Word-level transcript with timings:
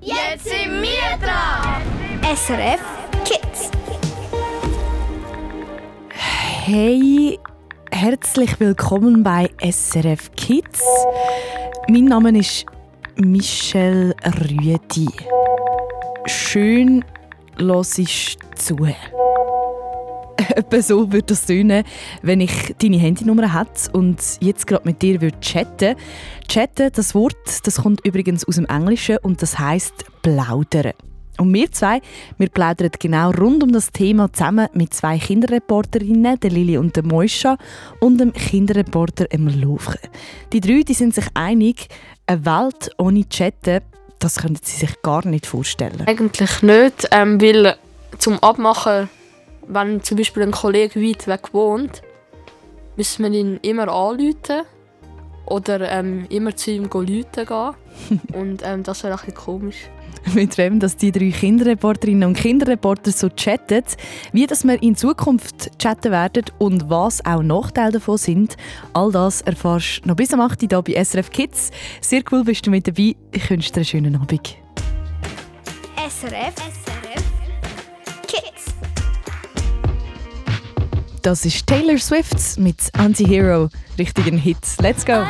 Jetzt 0.00 0.44
sind 0.44 0.82
wir 0.82 1.18
dran! 1.20 1.82
SRF 2.22 2.80
Kids. 3.24 3.70
Hey, 6.10 7.38
herzlich 7.90 8.60
willkommen 8.60 9.22
bei 9.22 9.50
SRF 9.60 10.30
Kids. 10.36 10.82
Mein 11.88 12.04
Name 12.04 12.38
ist 12.38 12.66
Michelle 13.16 14.14
Rüedi. 14.24 15.08
Schön 16.26 17.04
hörst 17.58 18.38
zu. 18.56 18.76
Etwa 20.56 20.80
so 20.82 21.12
würde 21.12 21.26
das 21.26 21.46
tönen, 21.46 21.84
wenn 22.22 22.40
ich 22.40 22.74
deine 22.80 22.98
Handynummer 22.98 23.58
hätte 23.58 23.90
und 23.92 24.18
jetzt 24.40 24.66
gerade 24.66 24.86
mit 24.86 25.02
dir 25.02 25.20
würde 25.20 25.38
chatten. 25.40 25.96
Chatten, 26.48 26.90
das 26.94 27.14
Wort, 27.14 27.36
das 27.64 27.82
kommt 27.82 28.04
übrigens 28.06 28.46
aus 28.46 28.54
dem 28.56 28.66
Englischen 28.66 29.18
und 29.18 29.42
das 29.42 29.58
heißt 29.58 30.04
plaudern. 30.22 30.92
Und 31.38 31.54
wir 31.54 31.70
zwei, 31.70 32.00
wir 32.36 32.48
plaudern 32.48 32.90
genau 32.98 33.30
rund 33.30 33.62
um 33.62 33.72
das 33.72 33.92
Thema 33.92 34.32
zusammen 34.32 34.68
mit 34.74 34.92
zwei 34.92 35.18
Kinderreporterinnen, 35.18 36.38
der 36.40 36.50
Lili 36.50 36.78
und 36.78 36.96
der 36.96 37.04
Moisha, 37.04 37.56
und 38.00 38.18
dem 38.18 38.32
Kinderreporter 38.32 39.26
Emil 39.30 39.60
Lovre. 39.60 39.98
Die 40.52 40.60
drei 40.60 40.82
die 40.82 40.94
sind 40.94 41.14
sich 41.14 41.26
einig, 41.34 41.88
eine 42.26 42.44
Welt 42.44 42.90
ohne 42.98 43.28
Chatten, 43.28 43.80
das 44.18 44.36
können 44.36 44.58
sie 44.60 44.78
sich 44.78 45.00
gar 45.02 45.26
nicht 45.26 45.46
vorstellen. 45.46 46.02
Eigentlich 46.06 46.62
nicht, 46.62 47.08
ähm, 47.12 47.40
weil 47.40 47.76
zum 48.18 48.42
Abmachen, 48.42 49.08
wenn 49.68 50.02
zum 50.02 50.16
Beispiel 50.16 50.42
ein 50.42 50.50
Kollege 50.50 51.00
weit 51.00 51.26
weg 51.26 51.52
wohnt, 51.52 52.02
müssen 52.96 53.24
wir 53.24 53.38
ihn 53.38 53.58
immer 53.62 53.88
anrufen 53.88 54.62
oder 55.46 55.90
ähm, 55.90 56.26
immer 56.30 56.54
zu 56.56 56.70
ihm 56.72 56.86
rufen 56.86 57.26
gehen. 57.32 57.74
Und 58.32 58.62
ähm, 58.64 58.82
das 58.82 59.04
wäre 59.04 59.14
ein 59.14 59.20
bisschen 59.20 59.34
komisch. 59.34 59.76
mit 60.34 60.58
wem 60.58 60.80
dass 60.80 60.96
die 60.96 61.12
drei 61.12 61.30
Kinderreporterinnen 61.30 62.28
und 62.28 62.36
Kinderreporter 62.36 63.12
so 63.12 63.28
chatten, 63.30 63.84
wie 64.32 64.46
dass 64.46 64.64
wir 64.64 64.82
in 64.82 64.96
Zukunft 64.96 65.78
chatten 65.78 66.12
werden 66.12 66.44
und 66.58 66.90
was 66.90 67.24
auch 67.24 67.42
Nachteile 67.42 67.92
davon 67.92 68.18
sind. 68.18 68.56
All 68.92 69.10
das 69.10 69.42
erfährst 69.42 70.04
du 70.04 70.08
noch 70.08 70.16
bis 70.16 70.32
am 70.32 70.40
8. 70.40 70.62
Uhr 70.62 70.68
hier 70.68 70.82
bei 70.82 71.04
SRF 71.04 71.30
Kids. 71.30 71.70
Sehr 72.00 72.22
cool 72.30 72.44
bist 72.44 72.66
du 72.66 72.70
mit 72.70 72.86
dabei. 72.86 73.14
Ich 73.32 73.48
wünsche 73.50 73.70
dir 73.70 73.76
einen 73.76 73.84
schönen 73.84 74.16
Abend. 74.16 74.56
SRF. 76.08 76.87
Das 81.22 81.44
ist 81.44 81.66
Taylor 81.66 81.98
Swift 81.98 82.58
mit 82.58 82.76
Anti-Hero. 82.92 83.68
Richtigen 83.98 84.38
Hit. 84.38 84.58
Let's 84.80 85.04
go! 85.04 85.24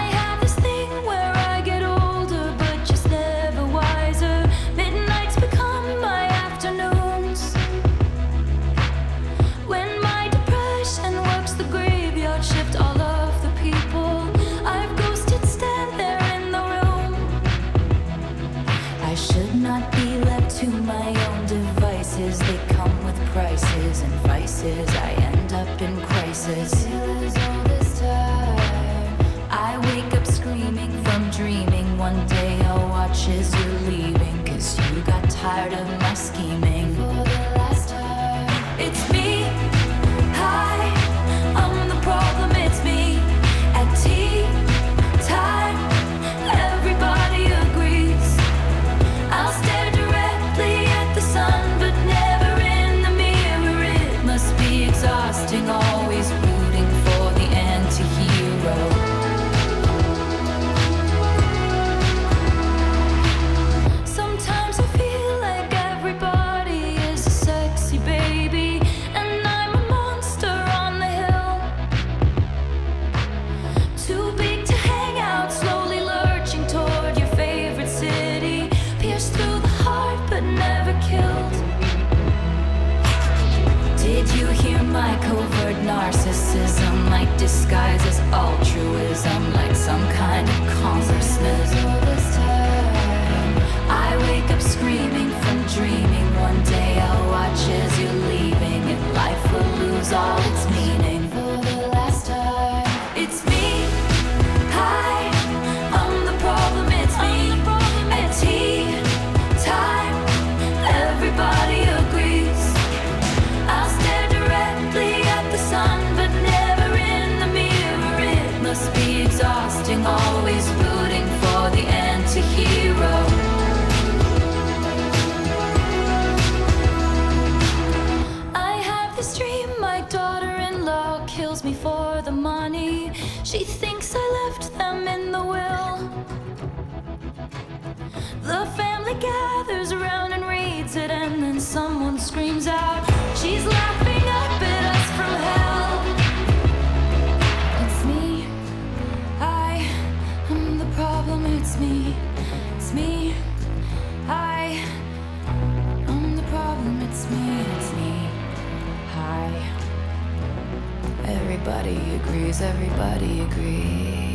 Agrees. 162.48 162.62
Everybody 162.62 163.41
agrees. 163.41 164.28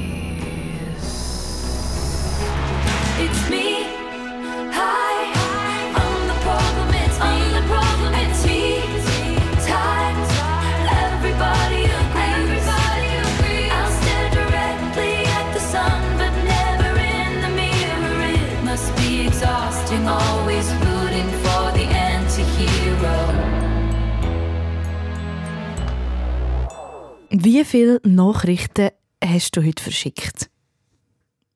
Wie 27.64 27.70
viele 27.70 28.02
Nachrichten 28.04 28.90
hast 29.24 29.56
du 29.56 29.64
heute 29.64 29.82
verschickt? 29.82 30.50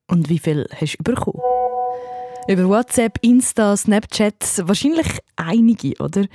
Und 0.08 0.30
wie 0.30 0.40
viel 0.40 0.66
hast 0.74 0.96
du 0.96 1.04
bekommen? 1.04 1.42
Über 2.48 2.70
WhatsApp, 2.70 3.20
Insta, 3.22 3.76
Snapchat, 3.76 4.62
wahrscheinlich 4.62 5.20
einige, 5.36 6.02
oder? 6.02 6.26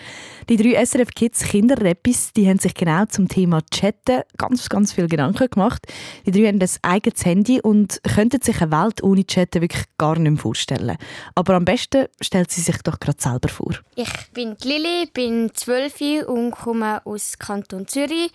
Die 0.51 0.59
drei 0.59 0.85
SRF 0.85 1.09
Kids 1.15 1.45
Kinderrappis, 1.45 2.35
die 2.35 2.51
haben 2.51 2.59
sich 2.59 2.75
genau 2.75 3.07
zum 3.07 3.29
Thema 3.29 3.63
Chatten 3.73 4.21
ganz, 4.37 4.69
ganz 4.69 4.93
viel 4.93 5.09
Gedanken 5.09 5.49
gemacht. 5.49 5.87
Die 6.27 6.33
drei 6.33 6.49
haben 6.49 6.61
ein 6.61 6.69
eigenes 6.83 7.25
Handy 7.25 7.63
und 7.63 7.99
könnten 8.15 8.43
sich 8.43 8.61
eine 8.61 8.73
Welt 8.73 9.03
ohne 9.03 9.25
Chatten 9.25 9.63
wirklich 9.63 9.85
gar 9.97 10.19
nicht 10.19 10.33
mehr 10.33 10.39
vorstellen. 10.39 10.99
Aber 11.35 11.55
am 11.55 11.65
besten 11.65 12.09
stellt 12.21 12.51
sie 12.51 12.61
sich 12.61 12.77
doch 12.83 13.01
gerade 13.01 13.23
selber 13.23 13.49
vor. 13.49 13.73
Ich 13.97 14.13
bin 14.35 14.55
Lili, 14.63 15.09
bin 15.15 15.51
12 15.55 16.27
und 16.27 16.51
komme 16.51 17.01
aus 17.07 17.39
Kanton 17.39 17.89
Zürich. 17.89 18.33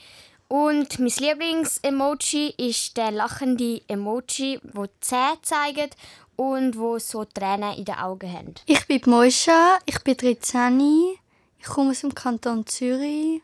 Und 0.50 1.00
mein 1.00 1.10
Lieblings-Emoji 1.10 2.54
ist 2.58 2.96
der 2.96 3.12
lachende 3.12 3.82
Emoji, 3.88 4.60
wo 4.74 4.86
die 4.86 4.92
Zähne 5.02 5.38
zeigt 5.42 5.98
und 6.38 6.78
wo 6.78 7.00
so 7.00 7.26
Tränen 7.26 7.74
in 7.78 7.84
den 7.84 7.96
Augen 7.96 8.32
haben. 8.32 8.54
Ich 8.66 8.88
bin 8.88 9.02
Moisha, 9.08 9.80
ich 9.86 10.00
bin 10.04 10.16
13, 10.16 10.80
ich 11.60 11.66
komme 11.66 11.92
aus 11.92 12.02
dem 12.02 12.16
Kanton 12.16 12.66
Zürich 12.66 13.42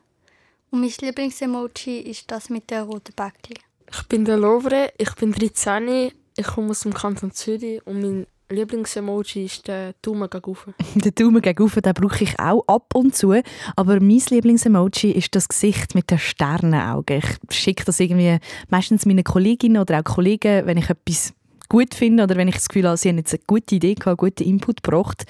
und 0.72 0.80
mein 0.80 0.94
Lieblingsemoji 1.02 2.00
ist 2.00 2.32
das 2.32 2.50
mit 2.50 2.70
der 2.70 2.84
roten 2.84 3.14
Bäckchen. 3.14 3.60
Ich 3.92 4.04
bin 4.04 4.24
der 4.24 4.38
Lovre, 4.38 4.94
ich 4.98 5.14
bin 5.16 5.34
13, 5.34 6.12
ich 6.38 6.48
komme 6.48 6.70
aus 6.70 6.82
dem 6.82 6.94
Kanton 6.94 7.32
Zürich 7.32 7.86
und 7.86 8.02
mein 8.02 8.28
Lieblingsemoji 8.50 9.46
ist 9.46 9.68
der 9.68 9.94
Daumen 10.02 10.30
gegen 10.30 10.46
oben. 10.46 10.74
Den 10.96 11.16
Daumen 11.16 11.42
gegen 11.42 11.64
oben, 11.64 11.82
den 11.82 11.94
brauche 11.94 12.24
ich 12.24 12.40
auch 12.40 12.64
ab 12.68 12.94
und 12.96 13.16
zu. 13.16 13.34
Aber 13.76 14.00
mein 14.00 14.22
Lieblingsemoji 14.30 15.12
ist 15.12 15.36
das 15.36 15.48
Gesicht 15.48 15.96
mit 15.96 16.12
den 16.12 16.20
Sternenaugen. 16.20 17.22
Ich 17.50 17.58
schicke 17.58 17.86
das 17.86 18.00
irgendwie 18.00 18.38
meistens 18.70 19.06
meinen 19.06 19.24
Kolleginnen 19.24 19.82
oder 19.82 20.00
auch 20.00 20.04
Kollegen, 20.04 20.66
wenn 20.66 20.78
ich 20.78 20.90
etwas 20.90 21.34
gut 21.70 21.96
finde 21.96 22.24
oder 22.24 22.36
wenn 22.36 22.48
ich 22.48 22.56
das 22.56 22.70
Gefühl 22.70 22.88
habe, 22.88 22.98
sie 22.98 23.10
haben 23.10 23.18
jetzt 23.18 23.34
eine 23.34 23.42
gute 23.48 23.76
Idee 23.76 23.96
gehabt, 23.96 24.08
einen 24.08 24.30
guten 24.30 24.44
Input 24.44 24.84
gebracht. 24.84 25.26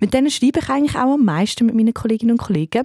Mit 0.00 0.14
denen 0.14 0.30
schreibe 0.30 0.60
ich 0.60 0.68
eigentlich 0.68 0.96
auch 0.96 1.14
am 1.14 1.24
meisten 1.24 1.66
mit 1.66 1.74
meinen 1.74 1.94
Kolleginnen 1.94 2.32
und 2.32 2.38
Kollegen. 2.38 2.84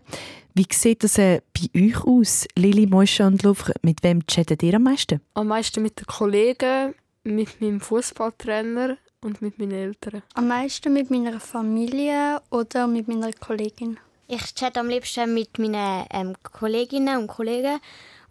Wie 0.56 0.66
sieht 0.72 1.04
das 1.04 1.18
äh, 1.18 1.42
bei 1.54 1.80
euch 1.80 2.04
aus, 2.06 2.48
Lili, 2.56 2.86
Moisha 2.86 3.28
und 3.28 3.44
Louvre? 3.44 3.74
Mit 3.82 4.04
wem 4.04 4.26
chattet 4.26 4.64
ihr 4.64 4.76
am 4.76 4.84
meisten? 4.84 5.20
Am 5.34 5.48
meisten 5.48 5.82
mit 5.82 6.00
den 6.00 6.06
Kollegen, 6.06 6.96
mit 7.24 7.60
meinem 7.60 7.82
Fußballtrainer 7.82 8.98
und 9.24 9.42
mit 9.42 9.60
meinen 9.60 9.72
Eltern. 9.72 10.22
Am 10.34 10.48
meisten 10.48 10.94
mit 10.94 11.10
meiner 11.10 11.40
Familie 11.40 12.42
oder 12.50 12.88
mit 12.88 13.08
meiner 13.08 13.32
Kollegin. 13.34 13.98
Ich 14.28 14.56
chatte 14.56 14.80
am 14.80 14.88
liebsten 14.88 15.34
mit 15.34 15.60
meinen 15.60 16.06
ähm, 16.12 16.34
Kolleginnen 16.44 17.18
und 17.18 17.28
Kollegen. 17.28 17.80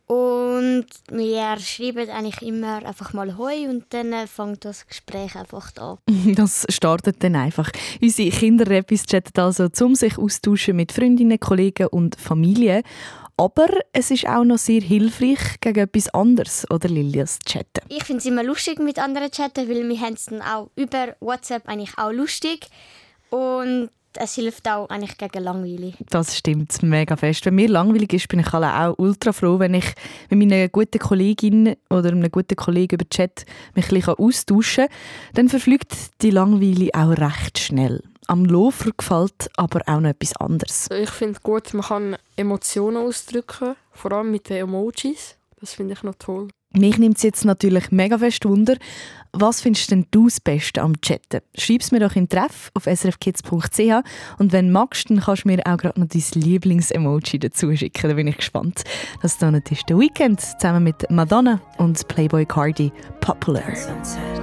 Und 0.06 0.86
wir 1.10 1.56
schreiben 1.58 2.10
eigentlich 2.10 2.42
immer 2.42 2.84
einfach 2.84 3.12
mal 3.14 3.36
Hoi 3.38 3.68
und 3.68 3.84
dann 3.90 4.12
äh, 4.12 4.26
fängt 4.26 4.64
das 4.64 4.86
Gespräch 4.86 5.36
einfach 5.36 5.70
an. 5.76 5.98
Das 6.34 6.66
startet 6.68 7.22
dann 7.22 7.36
einfach. 7.36 7.70
Unsere 8.00 8.30
Kinderrapis 8.30 9.04
chatten 9.04 9.40
also, 9.40 9.68
um 9.80 9.94
sich 9.94 10.18
austauschen 10.18 10.76
mit 10.76 10.92
Freundinnen, 10.92 11.40
Kollegen 11.40 11.86
und 11.86 12.16
Familie. 12.16 12.82
Aber 13.36 13.68
es 13.92 14.10
ist 14.10 14.26
auch 14.26 14.44
noch 14.44 14.58
sehr 14.58 14.80
hilfreich 14.80 15.60
gegen 15.60 15.80
etwas 15.80 16.08
anderes, 16.10 16.70
oder 16.70 16.88
Lilias, 16.88 17.38
chatten. 17.44 17.80
Ich 17.88 18.04
finde 18.04 18.18
es 18.18 18.26
immer 18.26 18.42
lustig 18.42 18.78
mit 18.78 18.98
anderen 18.98 19.30
chatten, 19.30 19.68
weil 19.68 19.88
wir 19.88 20.00
haben 20.00 20.14
es 20.14 20.26
dann 20.26 20.42
auch 20.42 20.70
über 20.76 21.16
WhatsApp 21.20 21.66
eigentlich 21.68 21.96
auch 21.96 22.12
lustig. 22.12 22.68
Und 23.30 23.90
es 24.18 24.34
hilft 24.34 24.68
auch 24.68 24.88
eigentlich 24.88 25.16
gegen 25.18 25.42
Langweile. 25.42 25.92
Das 26.10 26.36
stimmt 26.36 26.82
mega 26.82 27.16
fest. 27.16 27.46
Wenn 27.46 27.54
mir 27.54 27.68
langweilig 27.68 28.12
ist, 28.12 28.28
bin 28.28 28.40
ich 28.40 28.52
alle 28.52 28.74
auch 28.74 28.98
ultra 28.98 29.32
froh, 29.32 29.58
wenn 29.58 29.74
ich 29.74 29.94
mit 30.30 30.38
meiner 30.38 30.68
guten 30.68 30.98
Kollegin 30.98 31.76
oder 31.90 32.10
einem 32.10 32.30
guten 32.30 32.56
Kollegen 32.56 32.94
über 32.94 33.08
Chat 33.08 33.44
mich 33.74 33.88
ein 33.88 33.94
bisschen 33.94 34.14
austauschen 34.14 34.86
kann. 34.86 34.96
Dann 35.34 35.48
verfliegt 35.48 35.94
die 36.22 36.30
Langweile 36.30 36.90
auch 36.94 37.10
recht 37.10 37.58
schnell. 37.58 38.02
Am 38.28 38.44
Lofer 38.44 38.90
gefällt 38.96 39.50
aber 39.56 39.80
auch 39.86 40.00
noch 40.00 40.10
etwas 40.10 40.36
anderes. 40.36 40.88
Ich 40.90 41.10
finde 41.10 41.40
gut, 41.42 41.74
man 41.74 41.84
kann 41.84 42.16
Emotionen 42.36 42.98
ausdrücken, 42.98 43.74
vor 43.92 44.12
allem 44.12 44.30
mit 44.30 44.48
den 44.48 44.58
Emojis. 44.58 45.36
Das 45.60 45.74
finde 45.74 45.94
ich 45.94 46.02
noch 46.02 46.14
toll. 46.14 46.48
Mich 46.74 46.98
nimmt 46.98 47.16
es 47.16 47.22
jetzt 47.22 47.44
natürlich 47.44 47.90
mega 47.90 48.18
fest 48.18 48.44
Wunder. 48.44 48.76
Was 49.32 49.62
findest 49.62 49.90
denn 49.90 50.06
du 50.10 50.26
das 50.26 50.40
Beste 50.40 50.82
am 50.82 51.00
Chatten? 51.00 51.40
Schreib 51.56 51.80
es 51.80 51.90
mir 51.90 52.00
doch 52.00 52.16
in 52.16 52.28
Treff 52.28 52.70
auf 52.74 52.84
srfkids.ch 52.84 54.02
und 54.38 54.52
wenn 54.52 54.70
magst, 54.70 55.08
dann 55.08 55.20
kannst 55.20 55.44
du 55.44 55.48
mir 55.48 55.60
auch 55.66 55.78
gerade 55.78 55.98
noch 55.98 56.08
dein 56.08 56.22
Lieblings-Emoji 56.34 57.38
dazu 57.38 57.74
schicken. 57.74 58.08
Da 58.08 58.14
bin 58.14 58.26
ich 58.26 58.36
gespannt. 58.36 58.84
Das 59.22 59.38
hier 59.38 59.62
ist 59.70 59.88
der 59.88 59.98
Weekend 59.98 60.40
zusammen 60.40 60.84
mit 60.84 61.10
Madonna 61.10 61.60
und 61.78 62.06
Playboy 62.08 62.44
Cardi 62.44 62.92
Popular. 63.20 63.74
Sunset. 63.74 64.42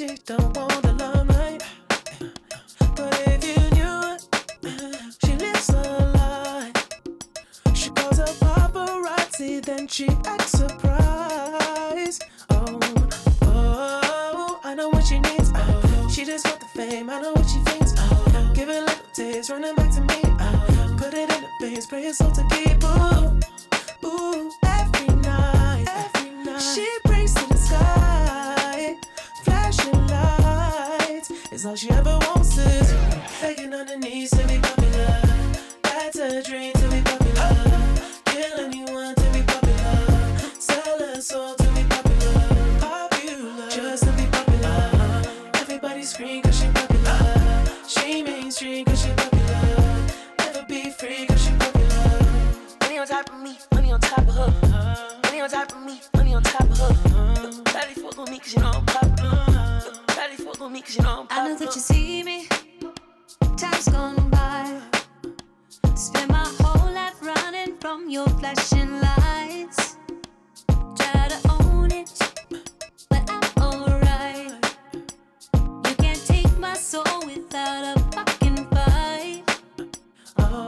She 0.00 0.16
don't 0.24 0.56
want 0.56 0.82
the 0.82 0.94
limelight. 0.94 1.62
But 2.96 3.22
if 3.26 3.44
you 3.44 3.60
knew 3.76 4.00
it, 4.14 4.22
she 5.22 5.36
lives 5.36 5.68
her 5.68 6.12
life. 6.14 6.72
She 7.74 7.90
calls 7.90 8.16
her 8.16 8.24
paparazzi, 8.24 9.62
then 9.62 9.86
she 9.88 10.08
acts 10.24 10.52
surprised. 10.52 12.24
Oh, 12.48 12.80
oh, 13.42 14.60
I 14.64 14.74
know 14.74 14.88
what 14.88 15.04
she 15.04 15.18
needs. 15.18 15.50
Oh, 15.54 16.08
she 16.10 16.24
just 16.24 16.46
want 16.46 16.60
the 16.60 16.66
fame. 16.68 17.10
I 17.10 17.20
know 17.20 17.32
what 17.32 17.46
she 17.46 17.58
thinks. 17.58 17.92
Oh, 17.98 18.52
give 18.54 18.70
it 18.70 18.80
little 18.80 19.04
taste, 19.12 19.50
running 19.50 19.74
back 19.74 19.90
to 19.96 20.00
me. 20.00 20.22
Oh, 20.24 20.96
put 20.96 21.12
it 21.12 21.28
in 21.28 21.42
the 21.42 21.50
face, 21.60 21.84
pray 21.84 22.04
it's 22.04 22.22
all 22.22 22.32
to 22.32 22.42
keep. 22.48 22.82
Ooh, 22.84 23.38
all 31.70 31.76
she 31.76 31.88
ever 31.90 32.18
wants 32.26 32.58
is 32.58 32.92
begging 33.40 33.72
on 33.72 33.86
her 33.86 33.96
knees 33.96 34.30
to 34.30 34.44
be 34.48 34.58
popular. 34.58 35.22
That's 35.82 36.18
a 36.18 36.42
dream 36.42 36.72
to 36.72 36.88
be 36.88 37.00
popular. 37.00 37.54
Kill 38.24 38.58
anyone 38.58 39.14
to 39.14 39.26
be 39.32 39.42
popular. 39.42 40.38
Sell 40.58 40.98
her 40.98 41.20
soul 41.20 41.54
to 41.54 41.68
be 41.76 41.84
popular. 41.84 42.80
Popular, 42.80 43.70
just 43.70 44.02
to 44.02 44.12
be 44.14 44.26
popular. 44.32 45.22
Everybody 45.62 46.02
scream 46.02 46.42
cause 46.42 46.58
she 46.58 46.66
popular. 46.72 47.64
She 47.86 48.24
mainstream 48.24 48.84
cause 48.84 49.02
she 49.02 49.10
popular. 49.10 50.06
Never 50.38 50.64
be 50.66 50.90
free 50.90 51.26
cause 51.26 51.44
she 51.44 51.52
popular. 51.52 52.66
Money 52.80 52.98
on 52.98 53.06
top 53.06 53.30
of 53.32 53.40
me, 53.40 53.56
money 53.72 53.92
on 53.92 54.00
top 54.00 54.26
of 54.26 54.34
her. 54.34 55.20
Money 55.22 55.40
on 55.40 55.48
top 55.48 55.70
of 55.70 55.82
me, 55.84 56.00
money 56.16 56.34
on 56.34 56.42
top 56.42 56.62
of 56.62 56.78
her. 56.78 57.62
Daddy 57.72 57.94
fuck 57.94 58.18
with 58.18 58.28
me 58.28 58.40
cause 58.40 58.54
you 58.54 58.60
know 58.60 58.72
I'm 58.74 58.86
popular. 58.86 59.49
Fuck 60.50 60.62
with 60.62 60.72
me 60.72 60.82
cause 60.82 60.96
you 60.96 61.02
know 61.02 61.26
I'm 61.30 61.46
I 61.46 61.48
know 61.48 61.58
that 61.58 61.74
you 61.76 61.80
see 61.80 62.24
me. 62.24 62.48
Time's 63.56 63.88
gone 63.88 64.30
by. 64.30 64.80
Spend 65.94 66.28
my 66.28 66.44
whole 66.58 66.92
life 66.92 67.22
running 67.22 67.76
from 67.78 68.10
your 68.10 68.26
flashing 68.40 69.00
lights. 69.00 69.96
Try 70.96 71.28
to 71.28 71.38
own 71.50 71.92
it, 71.92 72.10
but 73.08 73.30
I'm 73.30 73.62
alright. 73.62 74.52
You 75.54 75.94
can't 75.98 76.26
take 76.26 76.58
my 76.58 76.74
soul 76.74 77.20
without 77.26 77.96
a 77.96 78.00
fucking 78.10 78.66
fight. 78.70 79.44
Oh, 80.38 80.66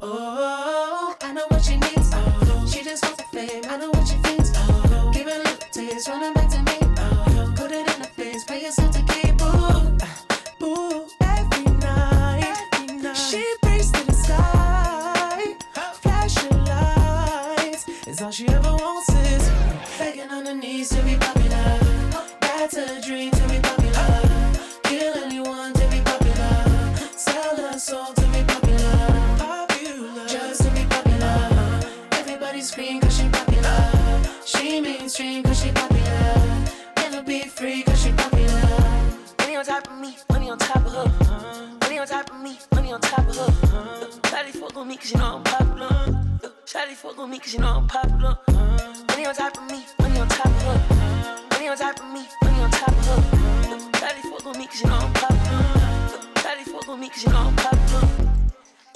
oh, 0.00 1.16
I 1.20 1.32
know 1.34 1.44
what 1.48 1.62
she 1.62 1.76
needs. 1.76 2.10
Oh, 2.14 2.66
she 2.72 2.82
just 2.82 3.04
wants 3.04 3.18
the 3.18 3.38
fame. 3.38 3.64
I 3.68 3.76
know 3.76 3.90
what 3.90 4.08
she 4.08 4.16
thinks. 4.16 4.52
Oh, 4.56 5.10
give 5.12 5.26
it 5.26 5.36
a 5.36 5.38
little 5.40 5.68
taste, 5.72 6.08
running 6.08 6.39
to 20.90 21.02
be 21.02 21.16
popular. 21.16 21.78
That's 22.40 22.76
a 22.76 23.00
dream 23.00 23.30
to 23.30 23.48
be 23.48 23.58
popular. 23.60 24.52
Kill 24.82 25.14
anyone 25.24 25.72
to 25.74 25.86
be 25.88 26.00
popular. 26.00 26.94
Sell 27.16 27.56
her 27.56 27.78
soul 27.78 28.12
to 28.12 28.26
be 28.34 28.42
popular. 28.42 29.06
Popular, 29.38 30.26
just 30.26 30.62
to 30.62 30.70
be 30.70 30.84
popular. 30.86 31.80
Cause 33.00 33.16
she 33.16 33.28
popular. 33.28 33.78
She 34.44 35.42
she 35.54 35.70
popular. 35.72 36.34
Never 36.96 37.22
be 37.22 37.40
she 37.94 38.12
popular. 38.12 38.66
Money 39.38 39.56
on 39.56 39.64
top 39.64 39.86
of 39.86 39.98
me, 39.98 40.16
money 40.30 40.50
on 40.50 40.58
top 40.58 40.86
of 40.86 40.92
her. 40.92 41.08
Money 41.82 41.98
on 41.98 42.06
top 42.06 42.30
of 42.30 42.40
me, 42.40 42.58
money 42.74 42.92
on 42.92 43.00
top 43.00 43.28
of 43.28 43.36
her. 43.36 43.50
Fuck 44.52 44.74
you 44.76 45.18
know 45.18 45.36
I'm 45.36 45.44
popular. 45.44 45.88
Shawty 46.66 46.94
fuck 46.94 47.16
with 47.16 47.28
me 47.28 47.38
cause 47.38 47.54
you 47.54 47.60
know 47.60 47.76
I'm 47.76 47.86
popular. 47.86 48.38
Money 49.08 49.26
on 49.26 49.34
top 49.34 49.56
of 49.56 49.70
me, 49.70 49.84
on 51.70 51.76
top 51.76 51.92
of 51.92 52.00
her. 52.00 52.04
on 52.06 52.14
me, 52.14 52.26
money 52.42 52.62
on 52.62 52.70
top 52.70 52.88
of 52.88 53.06
her. 53.06 53.70
Look, 53.70 53.92
Daddy 53.92 54.22
fuck 54.22 54.44
with 54.44 54.58
me 54.58 54.66
cause 54.66 54.80
you 54.80 54.88
know 54.88 54.96
I'm 54.96 55.12
popular. 55.12 56.10
Look, 56.10 56.34
Daddy 56.34 56.64
fuck 56.64 56.88
with 56.88 56.98
me 56.98 57.08
cause 57.08 57.24
you 57.24 57.30
know 57.30 57.38
I'm 57.38 57.56
popular. 57.56 58.08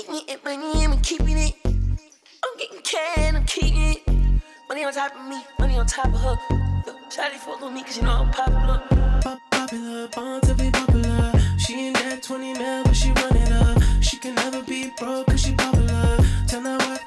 Eating 0.00 0.28
it, 0.28 0.45
money, 0.45 0.85
I'm 0.85 1.00
keeping 1.00 1.38
it. 1.38 1.54
I'm 1.64 2.59
getting 2.59 2.81
can, 2.83 3.37
I'm 3.37 3.45
keeping 3.45 3.78
it. 3.78 4.43
Money 4.69 4.85
on 4.85 4.93
top 4.93 5.14
of 5.14 5.28
me, 5.28 5.40
money 5.61 5.78
on 5.78 5.87
top 5.87 6.07
of 6.07 6.21
her. 6.21 6.38
Look, 6.87 6.97
Daddy 7.14 7.37
fuck 7.37 7.61
with 7.61 7.73
me 7.73 7.83
cause 7.85 7.97
you 7.97 8.02
know 8.02 8.11
I'm 8.11 8.31
popular. 8.31 8.83
Pop- 9.23 9.38
popular, 9.52 10.09
born 10.09 10.40
to 10.40 10.54
be 10.54 10.71
popular. 10.71 11.33
She 11.59 11.75
ain't 11.75 11.97
that 11.99 12.25
20 12.25 12.54
mil, 12.54 12.85
but 12.85 12.97
she 12.97 13.12
run 13.12 13.37
it 13.37 13.52
up. 13.52 13.83
She 14.02 14.16
can 14.16 14.35
never 14.35 14.62
be 14.62 14.90
broke 14.99 15.28
cause 15.28 15.43
she 15.43 15.54
popular. 15.54 16.16
Turn 16.49 16.64
that 16.64 16.81
webcam 16.81 17.03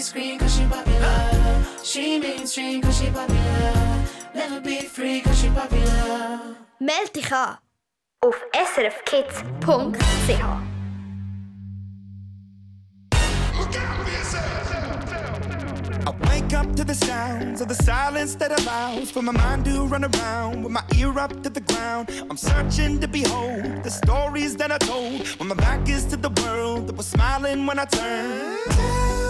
Everybody 0.00 0.38
cause 0.38 0.56
she 0.56 0.64
popular. 0.64 1.64
She 1.84 2.18
mainstream 2.18 2.80
cause 2.80 2.98
she 2.98 3.10
popular. 3.10 4.04
Never 4.34 4.58
be 4.58 4.80
free 4.80 5.20
cause 5.20 5.38
she 5.38 5.48
popular. 5.50 6.56
Meld 6.80 7.12
dich 7.12 7.30
an 7.32 7.58
auf 8.22 8.42
srfkids.ch. 8.54 9.60
I 16.06 16.12
wake 16.30 16.54
up 16.54 16.74
to 16.76 16.84
the 16.84 16.94
sounds 16.94 17.60
of 17.60 17.68
the 17.68 17.74
silence 17.74 18.36
that 18.36 18.58
allows 18.58 19.10
for 19.10 19.20
my 19.20 19.32
mind 19.32 19.66
to 19.66 19.84
run 19.84 20.06
around 20.06 20.62
with 20.64 20.72
my 20.72 20.82
ear 20.96 21.18
up 21.18 21.42
to 21.42 21.50
the 21.50 21.60
ground. 21.60 22.08
I'm 22.30 22.38
searching 22.38 23.00
to 23.00 23.06
behold 23.06 23.84
the 23.84 23.90
stories 23.90 24.56
that 24.56 24.72
I 24.72 24.78
told 24.78 25.28
when 25.38 25.48
my 25.50 25.56
back 25.56 25.86
is 25.90 26.06
to 26.06 26.16
the 26.16 26.30
world 26.42 26.86
that 26.86 26.96
was 26.96 27.06
smiling 27.06 27.66
when 27.66 27.78
I 27.78 27.84
turned. 27.84 29.29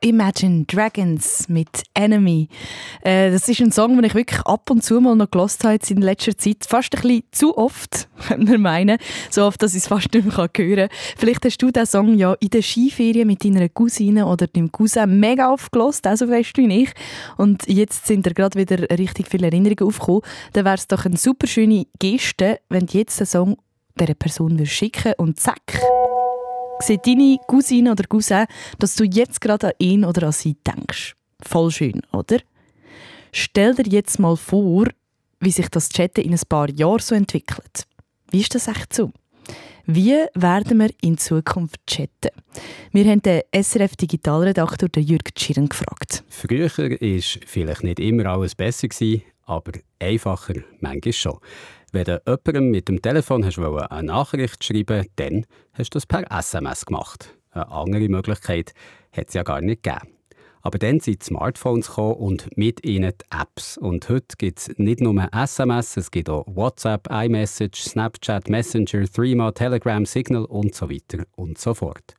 Imagine 0.00 0.64
Dragons 0.64 1.48
mit 1.48 1.82
Enemy. 1.94 2.48
Äh, 3.02 3.32
das 3.32 3.48
ist 3.48 3.60
ein 3.60 3.72
Song, 3.72 3.96
den 3.96 4.04
ich 4.04 4.14
wirklich 4.14 4.40
ab 4.42 4.70
und 4.70 4.84
zu 4.84 5.00
mal 5.00 5.16
noch 5.16 5.30
gelost 5.30 5.64
habe 5.64 5.78
in 5.88 6.02
letzter 6.02 6.38
Zeit. 6.38 6.58
Fast 6.68 6.94
ein 6.94 7.02
bisschen 7.02 7.22
zu 7.32 7.58
oft, 7.58 8.08
könnte 8.28 8.52
man 8.52 8.60
meinen. 8.60 8.98
So 9.30 9.44
oft, 9.44 9.60
dass 9.60 9.74
ich 9.74 9.82
es 9.82 9.88
fast 9.88 10.12
nicht 10.14 10.24
mehr 10.24 10.36
hören 10.36 10.52
kann. 10.52 10.88
Vielleicht 11.16 11.44
hast 11.44 11.58
du 11.58 11.70
diesen 11.72 11.86
Song 11.86 12.16
ja 12.16 12.34
in 12.38 12.50
der 12.50 12.62
Skiferien 12.62 13.26
mit 13.26 13.44
deiner 13.44 13.68
Cousine 13.68 14.26
oder 14.26 14.46
deinem 14.46 14.70
Cousin 14.70 15.18
mega 15.18 15.52
oft 15.52 15.72
gelost, 15.72 16.06
so 16.14 16.26
fest 16.28 16.56
wie 16.56 16.82
ich. 16.82 16.90
Und 17.36 17.66
jetzt 17.66 18.06
sind 18.06 18.24
da 18.24 18.30
gerade 18.30 18.58
wieder 18.58 18.88
richtig 18.96 19.26
viele 19.28 19.46
Erinnerungen 19.46 19.88
aufgekommen. 19.88 20.22
Dann 20.52 20.64
wäre 20.64 20.76
es 20.76 20.86
doch 20.86 21.06
eine 21.06 21.16
super 21.16 21.48
schöne 21.48 21.86
Geste, 21.98 22.60
wenn 22.68 22.86
du 22.86 22.98
jetzt 22.98 23.18
den 23.18 23.26
Song 23.26 23.56
dieser 23.98 24.14
Person 24.14 24.64
schicken 24.64 25.14
und 25.18 25.40
zack, 25.40 25.80
sieht 26.80 27.06
deine 27.06 27.38
Cousine 27.46 27.92
oder 27.92 28.04
Cousin, 28.04 28.46
dass 28.78 28.94
du 28.96 29.04
jetzt 29.04 29.40
gerade 29.40 29.68
an 29.68 29.72
ihn 29.78 30.04
oder 30.04 30.26
an 30.26 30.32
sie 30.32 30.56
denkst. 30.66 31.14
Voll 31.40 31.70
schön, 31.70 32.02
oder? 32.12 32.38
Stell 33.32 33.74
dir 33.74 33.86
jetzt 33.86 34.18
mal 34.18 34.36
vor, 34.36 34.86
wie 35.40 35.50
sich 35.50 35.68
das 35.68 35.88
Chatten 35.90 36.22
in 36.22 36.32
ein 36.32 36.40
paar 36.48 36.70
Jahren 36.70 36.98
so 36.98 37.14
entwickelt. 37.14 37.86
Wie 38.30 38.40
ist 38.40 38.54
das 38.54 38.68
echt 38.68 38.92
so? 38.92 39.12
Wie 39.86 40.26
werden 40.34 40.78
wir 40.78 40.90
in 41.00 41.16
Zukunft 41.16 41.86
chatten? 41.86 42.30
Wir 42.92 43.06
haben 43.06 43.22
den 43.22 43.40
SRF 43.54 43.96
Digitalredakteur 43.96 45.02
Jürg 45.02 45.30
Schirren 45.38 45.68
gefragt. 45.68 46.24
Früher 46.28 46.68
war 46.68 47.30
vielleicht 47.46 47.84
nicht 47.84 48.00
immer 48.00 48.26
alles 48.26 48.54
besser, 48.54 48.88
aber 49.46 49.72
einfacher 49.98 50.54
manchmal 50.80 51.12
schon. 51.14 51.38
Wenn 51.92 52.04
du 52.04 52.22
jemandem 52.26 52.70
mit 52.70 52.88
dem 52.88 53.00
Telefon 53.00 53.44
hast 53.44 53.58
eine 53.58 54.06
Nachricht 54.06 54.62
schreiben 54.62 55.06
dann 55.16 55.46
hast 55.72 55.94
du 55.94 55.96
das 55.96 56.06
per 56.06 56.30
SMS 56.30 56.84
gemacht. 56.84 57.34
Eine 57.50 57.70
andere 57.70 58.08
Möglichkeit 58.08 58.74
hat 59.12 59.28
es 59.28 59.34
ja 59.34 59.42
gar 59.42 59.60
nicht 59.60 59.82
gegeben. 59.82 60.12
Aber 60.60 60.78
dann 60.78 61.00
sind 61.00 61.22
Smartphones 61.22 61.88
gekommen 61.88 62.16
und 62.16 62.56
mit 62.56 62.84
ihnen 62.84 63.12
die 63.12 63.40
Apps. 63.40 63.78
Und 63.78 64.08
heute 64.08 64.36
gibt 64.36 64.58
es 64.58 64.68
nicht 64.76 65.00
nur 65.00 65.28
SMS, 65.32 65.96
es 65.96 66.10
gibt 66.10 66.28
auch 66.28 66.44
WhatsApp, 66.46 67.08
iMessage, 67.10 67.80
Snapchat, 67.82 68.50
Messenger, 68.50 69.04
Threema, 69.10 69.52
Telegram, 69.52 70.04
Signal 70.04 70.44
und 70.44 70.74
so 70.74 70.90
weiter 70.90 71.24
und 71.36 71.58
so 71.58 71.74
fort. 71.74 72.16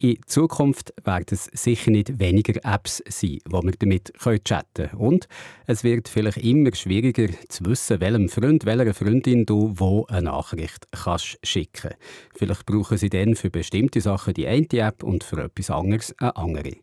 In 0.00 0.16
Zukunft 0.26 0.94
werden 1.02 1.26
es 1.32 1.50
sicher 1.52 1.90
nicht 1.90 2.20
weniger 2.20 2.64
Apps 2.64 3.02
sein, 3.08 3.40
wo 3.48 3.62
wir 3.64 3.72
damit 3.72 4.12
chatten 4.44 4.90
können. 4.90 4.92
Und 4.92 5.26
es 5.66 5.82
wird 5.82 6.06
vielleicht 6.08 6.38
immer 6.38 6.72
schwieriger 6.72 7.26
zu 7.48 7.64
wissen, 7.66 8.00
welchem 8.00 8.28
Freund, 8.28 8.64
welcher 8.64 8.94
Freundin 8.94 9.44
du 9.44 9.74
wo 9.74 10.06
eine 10.06 10.30
Nachricht 10.30 10.86
kannst 10.92 11.40
schicken 11.42 11.94
Vielleicht 12.36 12.64
brauchen 12.64 12.96
sie 12.96 13.10
dann 13.10 13.34
für 13.34 13.50
bestimmte 13.50 14.00
Sachen 14.00 14.34
die 14.34 14.46
eine 14.46 14.68
App 14.70 15.02
und 15.02 15.24
für 15.24 15.42
etwas 15.42 15.68
anderes 15.68 16.14
eine 16.18 16.36
andere. 16.36 16.76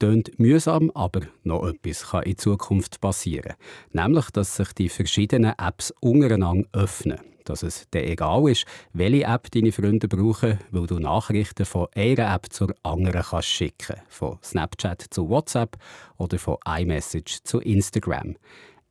Tönt 0.00 0.36
mühsam, 0.40 0.90
aber 0.92 1.20
noch 1.44 1.68
etwas 1.68 2.10
kann 2.10 2.24
in 2.24 2.36
Zukunft 2.36 3.00
passieren. 3.00 3.54
Nämlich, 3.92 4.28
dass 4.32 4.56
sich 4.56 4.72
die 4.72 4.88
verschiedenen 4.88 5.54
Apps 5.56 5.94
untereinander 6.00 6.68
öffnen 6.72 7.20
dass 7.48 7.62
es 7.62 7.88
dir 7.90 8.04
egal 8.04 8.48
ist, 8.50 8.66
welche 8.92 9.24
App 9.24 9.50
deine 9.50 9.72
Freunde 9.72 10.08
brauchen, 10.08 10.58
weil 10.70 10.86
du 10.86 10.98
Nachrichten 10.98 11.64
von 11.64 11.86
einer 11.94 12.34
App 12.34 12.46
zur 12.50 12.74
anderen 12.82 13.22
kannst 13.22 13.48
schicken 13.48 13.96
Von 14.08 14.38
Snapchat 14.42 15.06
zu 15.10 15.28
WhatsApp 15.28 15.76
oder 16.18 16.38
von 16.38 16.56
iMessage 16.66 17.42
zu 17.44 17.60
Instagram. 17.60 18.36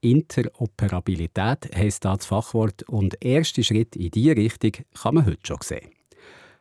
Interoperabilität 0.02 1.76
heisst 1.76 2.06
das 2.06 2.26
Fachwort 2.26 2.84
und 2.84 3.24
erste 3.24 3.64
Schritt 3.64 3.96
in 3.96 4.12
diese 4.12 4.36
Richtung 4.36 4.72
kann 5.02 5.16
man 5.16 5.26
heute 5.26 5.40
schon 5.46 5.58
sehen. 5.62 5.90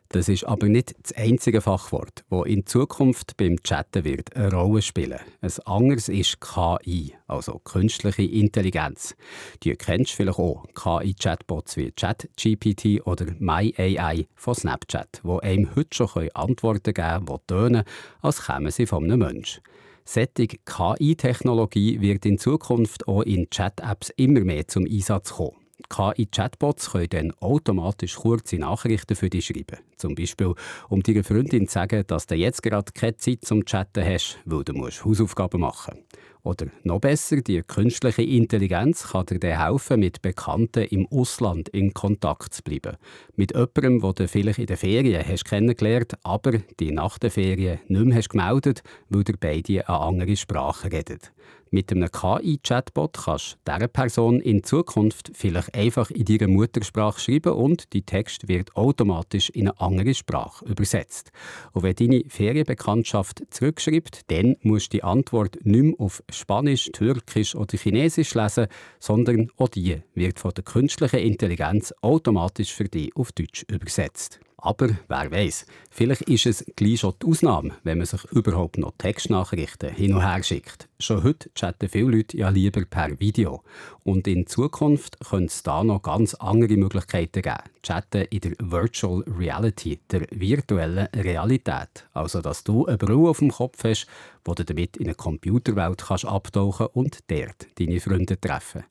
Das 0.09 0.29
ist 0.29 0.45
aber 0.45 0.67
nicht 0.67 0.95
das 1.01 1.13
einzige 1.13 1.61
Fachwort, 1.61 2.23
das 2.29 2.45
in 2.45 2.65
Zukunft 2.65 3.37
beim 3.37 3.61
Chatten 3.63 4.03
wird 4.03 4.35
eine 4.35 4.51
Rolle 4.53 4.81
spielen. 4.81 5.19
Ein 5.41 5.51
anderes 5.65 6.09
ist 6.09 6.39
KI, 6.39 7.13
also 7.27 7.59
künstliche 7.59 8.23
Intelligenz. 8.23 9.15
Die 9.63 9.75
kennst 9.75 10.13
du 10.13 10.15
vielleicht 10.17 10.39
auch, 10.39 10.65
KI-Chatbots 10.73 11.77
wie 11.77 11.91
ChatGPT 11.91 13.05
oder 13.05 13.25
MyAI 13.39 14.27
von 14.35 14.55
Snapchat, 14.55 15.21
wo 15.23 15.39
einem 15.39 15.75
heute 15.75 15.95
schon 15.95 16.29
Antworten 16.33 16.93
geben 16.93 17.25
können, 17.25 17.25
die 17.25 17.47
tönen, 17.47 17.83
als 18.21 18.45
kämen 18.45 18.71
sie 18.71 18.85
von 18.85 19.03
einem 19.03 19.19
Menschen. 19.19 19.63
Solche 20.05 20.47
KI-Technologie 20.65 21.99
wird 21.99 22.27
in 22.27 22.37
Zukunft 22.37 23.07
auch 23.07 23.23
in 23.23 23.49
Chat-Apps 23.49 24.11
immer 24.17 24.41
mehr 24.41 24.67
zum 24.67 24.85
Einsatz 24.85 25.33
kommen. 25.33 25.64
KI-Chatbots 25.89 26.91
können 26.91 27.09
dann 27.09 27.31
automatisch 27.39 28.15
kurze 28.15 28.57
Nachrichten 28.57 29.15
für 29.15 29.29
dich 29.29 29.45
schreiben. 29.45 29.79
Zum 29.97 30.15
Beispiel, 30.15 30.53
um 30.89 31.03
deiner 31.03 31.23
Freundin 31.23 31.67
zu 31.67 31.73
sagen, 31.73 32.03
dass 32.07 32.27
du 32.27 32.35
jetzt 32.35 32.63
gerade 32.63 32.91
keine 32.93 33.17
Zeit 33.17 33.43
zum 33.43 33.65
Chatten 33.65 34.05
hast, 34.05 34.39
weil 34.45 34.63
du 34.63 34.73
Hausaufgaben 34.73 35.61
machen 35.61 35.95
musst. 35.95 36.25
Oder 36.45 36.67
noch 36.83 36.99
besser, 36.99 37.41
die 37.41 37.63
künstliche 37.63 38.21
Intelligenz 38.21 39.07
kann 39.11 39.25
dir 39.25 39.39
dann 39.39 39.59
helfen, 39.65 39.99
mit 39.99 40.21
Bekannten 40.21 40.83
im 40.83 41.07
Ausland 41.07 41.69
in 41.69 41.91
Kontakt 41.91 42.53
zu 42.53 42.61
bleiben. 42.61 42.97
Mit 43.35 43.55
jemandem, 43.55 43.99
den 43.99 44.13
du 44.13 44.27
vielleicht 44.27 44.59
in 44.59 44.67
den 44.67 44.77
Ferien 44.77 45.27
hast 45.27 45.45
kennengelernt 45.45 46.13
aber 46.21 46.59
die 46.79 46.91
nach 46.91 47.17
den 47.17 47.31
Ferien 47.31 47.79
nicht 47.87 48.05
mehr 48.05 48.17
hast 48.17 48.29
gemeldet 48.29 48.83
weil 49.09 49.23
ihr 49.27 49.37
beide 49.39 49.89
eine 49.89 49.99
andere 49.99 50.35
Sprache 50.35 50.91
redet. 50.91 51.31
Mit 51.71 51.91
einem 51.91 52.11
KI-Chatbot 52.11 53.13
kannst 53.25 53.57
du 53.65 53.73
dieser 53.73 53.87
Person 53.87 54.39
in 54.39 54.63
Zukunft 54.63 55.31
vielleicht 55.33 55.73
einfach 55.73 56.11
in 56.11 56.25
ihrer 56.27 56.47
Muttersprache 56.47 57.19
schreiben 57.19 57.53
und 57.53 57.91
die 57.93 58.03
Text 58.03 58.47
wird 58.47 58.75
automatisch 58.75 59.49
in 59.49 59.67
eine 59.67 59.79
andere 59.79 60.13
Sprache 60.13 60.63
übersetzt. 60.65 61.31
Und 61.73 61.83
wenn 61.83 61.95
deine 61.95 62.23
Ferienbekanntschaft 62.27 63.43
zurückschreibt, 63.49 64.31
dann 64.31 64.57
musst 64.61 64.93
du 64.93 64.97
die 64.97 65.03
Antwort 65.03 65.57
nicht 65.63 65.83
mehr 65.83 65.93
auf 65.97 66.23
Spanisch, 66.31 66.91
Türkisch 66.93 67.55
oder 67.55 67.77
Chinesisch 67.77 68.35
lesen, 68.35 68.67
sondern 68.99 69.49
auch 69.57 69.69
die 69.69 70.01
wird 70.13 70.39
von 70.39 70.51
der 70.51 70.63
künstlichen 70.63 71.19
Intelligenz 71.19 71.93
automatisch 72.01 72.73
für 72.73 72.85
dich 72.85 73.15
auf 73.15 73.31
Deutsch 73.31 73.65
übersetzt. 73.69 74.39
Aber 74.65 74.89
wer 75.07 75.31
weiß, 75.31 75.67
vielleicht 75.91 76.23
ist 76.23 76.47
es 76.47 76.65
gleich 76.75 77.01
schon 77.01 77.13
die 77.21 77.27
Ausnahme, 77.27 77.75
wenn 77.83 77.99
man 77.99 78.07
sich 78.07 78.23
überhaupt 78.31 78.79
noch 78.79 78.93
Textnachrichten 78.97 79.93
hin 79.93 80.15
und 80.15 80.23
her 80.23 80.41
schickt. 80.41 80.89
Schon 80.97 81.23
heute 81.23 81.53
chatten 81.53 81.87
viele 81.87 82.17
Leute 82.17 82.35
ja 82.35 82.49
lieber 82.49 82.83
per 82.83 83.19
Video. 83.19 83.61
Und 84.01 84.27
in 84.27 84.47
Zukunft 84.47 85.19
könnte 85.19 85.53
es 85.53 85.61
da 85.61 85.83
noch 85.83 86.01
ganz 86.01 86.33
andere 86.33 86.77
Möglichkeiten 86.77 87.43
geben. 87.43 87.57
Chatten 87.83 88.25
in 88.31 88.39
der 88.39 88.53
Virtual 88.57 89.23
Reality, 89.37 89.99
der 90.09 90.25
virtuellen 90.31 91.09
Realität. 91.15 92.07
Also, 92.13 92.41
dass 92.41 92.63
du 92.63 92.87
eine 92.87 92.97
Brille 92.97 93.29
auf 93.29 93.37
dem 93.37 93.51
Kopf 93.51 93.83
hast, 93.83 94.07
wo 94.43 94.55
du 94.55 94.65
damit 94.65 94.97
in 94.97 95.05
eine 95.05 95.13
Computerwelt 95.13 96.05
kannst 96.07 96.25
abtauchen 96.25 96.87
und 96.87 97.19
dort 97.27 97.67
deine 97.77 97.99
Freunde 97.99 98.41
treffen. 98.41 98.83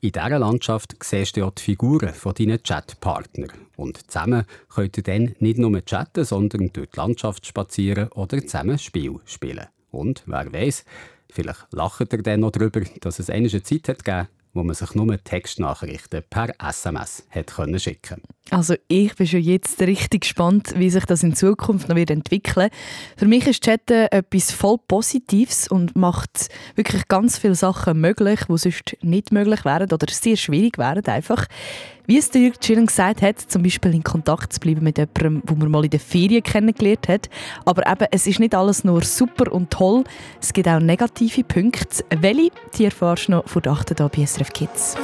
In 0.00 0.12
dieser 0.12 0.38
Landschaft 0.38 0.94
siehst 1.02 1.36
du 1.36 1.40
ja 1.40 1.50
die 1.50 1.60
Figuren 1.60 2.12
deiner 2.36 2.58
Chatpartner. 2.58 3.48
Und 3.76 4.08
zusammen 4.08 4.44
könnt 4.68 4.96
ihr 4.96 5.02
dann 5.02 5.34
nicht 5.40 5.58
nur 5.58 5.84
chatten, 5.84 6.24
sondern 6.24 6.72
durch 6.72 6.90
die 6.90 6.96
Landschaft 6.96 7.44
spazieren 7.44 8.06
oder 8.12 8.40
zusammen 8.40 8.78
Spiel 8.78 9.16
spielen. 9.24 9.66
Und 9.90 10.22
wer 10.26 10.52
weiß, 10.52 10.84
vielleicht 11.32 11.66
lacht 11.72 12.12
ihr 12.12 12.22
dann 12.22 12.40
noch 12.40 12.52
darüber, 12.52 12.82
dass 13.00 13.18
es 13.18 13.28
eine 13.28 13.48
Zeit 13.48 13.88
hat 13.88 14.04
gegeben, 14.04 14.28
wo 14.54 14.62
man 14.62 14.74
sich 14.74 14.94
nur 14.94 15.22
Textnachrichten 15.22 16.22
per 16.28 16.48
SMS 16.58 17.26
hat 17.30 17.52
schicken 17.80 18.22
Also 18.50 18.74
ich 18.88 19.14
bin 19.16 19.26
schon 19.26 19.40
jetzt 19.40 19.80
richtig 19.80 20.22
gespannt, 20.22 20.74
wie 20.76 20.90
sich 20.90 21.04
das 21.04 21.22
in 21.22 21.34
Zukunft 21.34 21.88
noch 21.88 21.96
wird 21.96 22.10
entwickeln 22.10 22.70
Für 23.16 23.26
mich 23.26 23.46
ist 23.46 23.62
Chatten 23.62 24.08
etwas 24.10 24.50
voll 24.50 24.78
Positives 24.88 25.68
und 25.68 25.96
macht 25.96 26.48
wirklich 26.74 27.08
ganz 27.08 27.38
viele 27.38 27.54
Sachen 27.54 28.00
möglich, 28.00 28.40
die 28.48 28.58
sonst 28.58 28.96
nicht 29.02 29.32
möglich 29.32 29.64
wären 29.64 29.92
oder 29.92 30.06
sehr 30.10 30.36
schwierig 30.36 30.78
wären 30.78 31.04
einfach. 31.06 31.46
Wie 32.08 32.16
es 32.16 32.30
der 32.30 32.40
Jürgen 32.40 32.56
Schilling 32.64 32.86
gesagt 32.86 33.20
hat, 33.20 33.38
zum 33.38 33.62
Beispiel 33.62 33.92
in 33.94 34.02
Kontakt 34.02 34.54
zu 34.54 34.60
bleiben 34.60 34.82
mit 34.82 34.96
jemandem, 34.96 35.42
wo 35.46 35.54
man 35.54 35.70
mal 35.70 35.84
in 35.84 35.90
der 35.90 36.00
Ferien 36.00 36.42
kennengelernt 36.42 37.06
hat. 37.06 37.28
Aber 37.66 37.86
eben, 37.86 38.06
es 38.10 38.26
ist 38.26 38.40
nicht 38.40 38.54
alles 38.54 38.82
nur 38.82 39.04
super 39.04 39.52
und 39.52 39.70
toll. 39.70 40.04
Es 40.40 40.54
gibt 40.54 40.68
auch 40.68 40.80
negative 40.80 41.44
Punkte. 41.44 42.02
Welche, 42.18 42.50
die 42.78 42.86
erfährst 42.86 43.28
du 43.28 43.32
noch 43.32 43.46
von 43.46 43.60
der 43.60 43.72
8. 43.72 43.94
bei 44.10 44.24
SRF 44.24 44.50
Kids. 44.54 44.96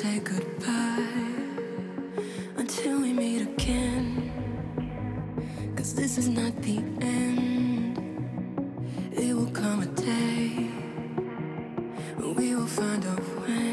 Say 0.00 0.20
goodbye 0.20 0.49
is 6.20 6.28
not 6.28 6.54
the 6.60 6.76
end. 7.00 7.96
It 9.10 9.34
will 9.34 9.52
come 9.52 9.80
a 9.80 9.86
day 9.86 10.48
when 12.18 12.34
we 12.34 12.54
will 12.54 12.66
find 12.66 13.02
a 13.06 13.16
way. 13.40 13.69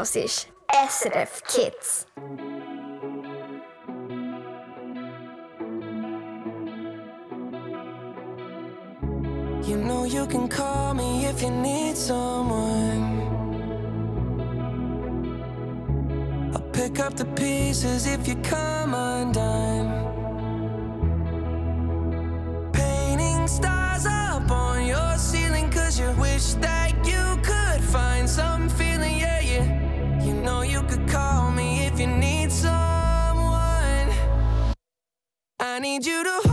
Hörst 0.00 0.48
SRF 0.72 1.42
Kids. 1.46 2.06
You 9.68 9.76
know 9.76 10.04
you 10.04 10.26
can 10.26 10.48
call 10.48 10.94
me 10.94 11.26
if 11.26 11.42
you 11.42 11.50
need 11.50 11.98
someone. 11.98 13.02
I'll 16.54 16.70
pick 16.72 16.98
up 16.98 17.14
the 17.16 17.26
pieces 17.36 18.06
if 18.06 18.26
you 18.26 18.36
come 18.36 18.94
undone. 18.94 19.69
Need 35.80 36.04
you 36.04 36.22
to 36.22 36.49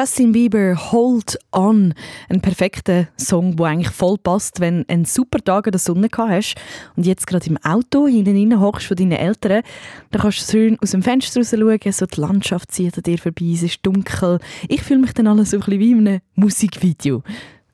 Justin 0.00 0.32
Bieber 0.32 0.92
Hold 0.92 1.38
On. 1.52 1.92
Ein 2.30 2.40
perfekter 2.40 3.08
Song, 3.18 3.56
der 3.56 3.66
eigentlich 3.66 3.90
voll 3.90 4.16
passt, 4.16 4.58
wenn 4.58 4.84
du 4.84 4.88
einen 4.88 5.04
super 5.04 5.40
Tag 5.44 5.66
an 5.66 5.72
der 5.72 5.78
Sonne 5.78 6.08
gehabt 6.08 6.30
hast 6.30 6.54
und 6.96 7.04
jetzt 7.04 7.26
gerade 7.26 7.46
im 7.50 7.58
Auto 7.58 8.06
hinten 8.06 8.34
rein 8.34 8.60
hockst 8.62 8.86
von 8.86 8.96
deinen 8.96 9.12
Eltern. 9.12 9.62
Dann 10.10 10.22
kannst 10.22 10.40
du 10.40 10.52
schön 10.52 10.78
aus 10.80 10.92
dem 10.92 11.02
Fenster 11.02 11.40
raus 11.40 11.50
schauen, 11.50 11.92
so 11.92 12.06
die 12.06 12.18
Landschaft 12.18 12.72
zieht 12.72 12.96
an 12.96 13.02
dir 13.02 13.18
vorbei, 13.18 13.52
es 13.52 13.62
ist 13.62 13.80
dunkel. 13.82 14.38
Ich 14.68 14.82
fühle 14.82 15.00
mich 15.00 15.12
dann 15.12 15.26
alles 15.26 15.50
so 15.50 15.58
ein 15.58 15.60
bisschen 15.60 15.80
wie 15.80 15.90
in 15.90 16.08
einem 16.08 16.20
Musikvideo. 16.34 17.22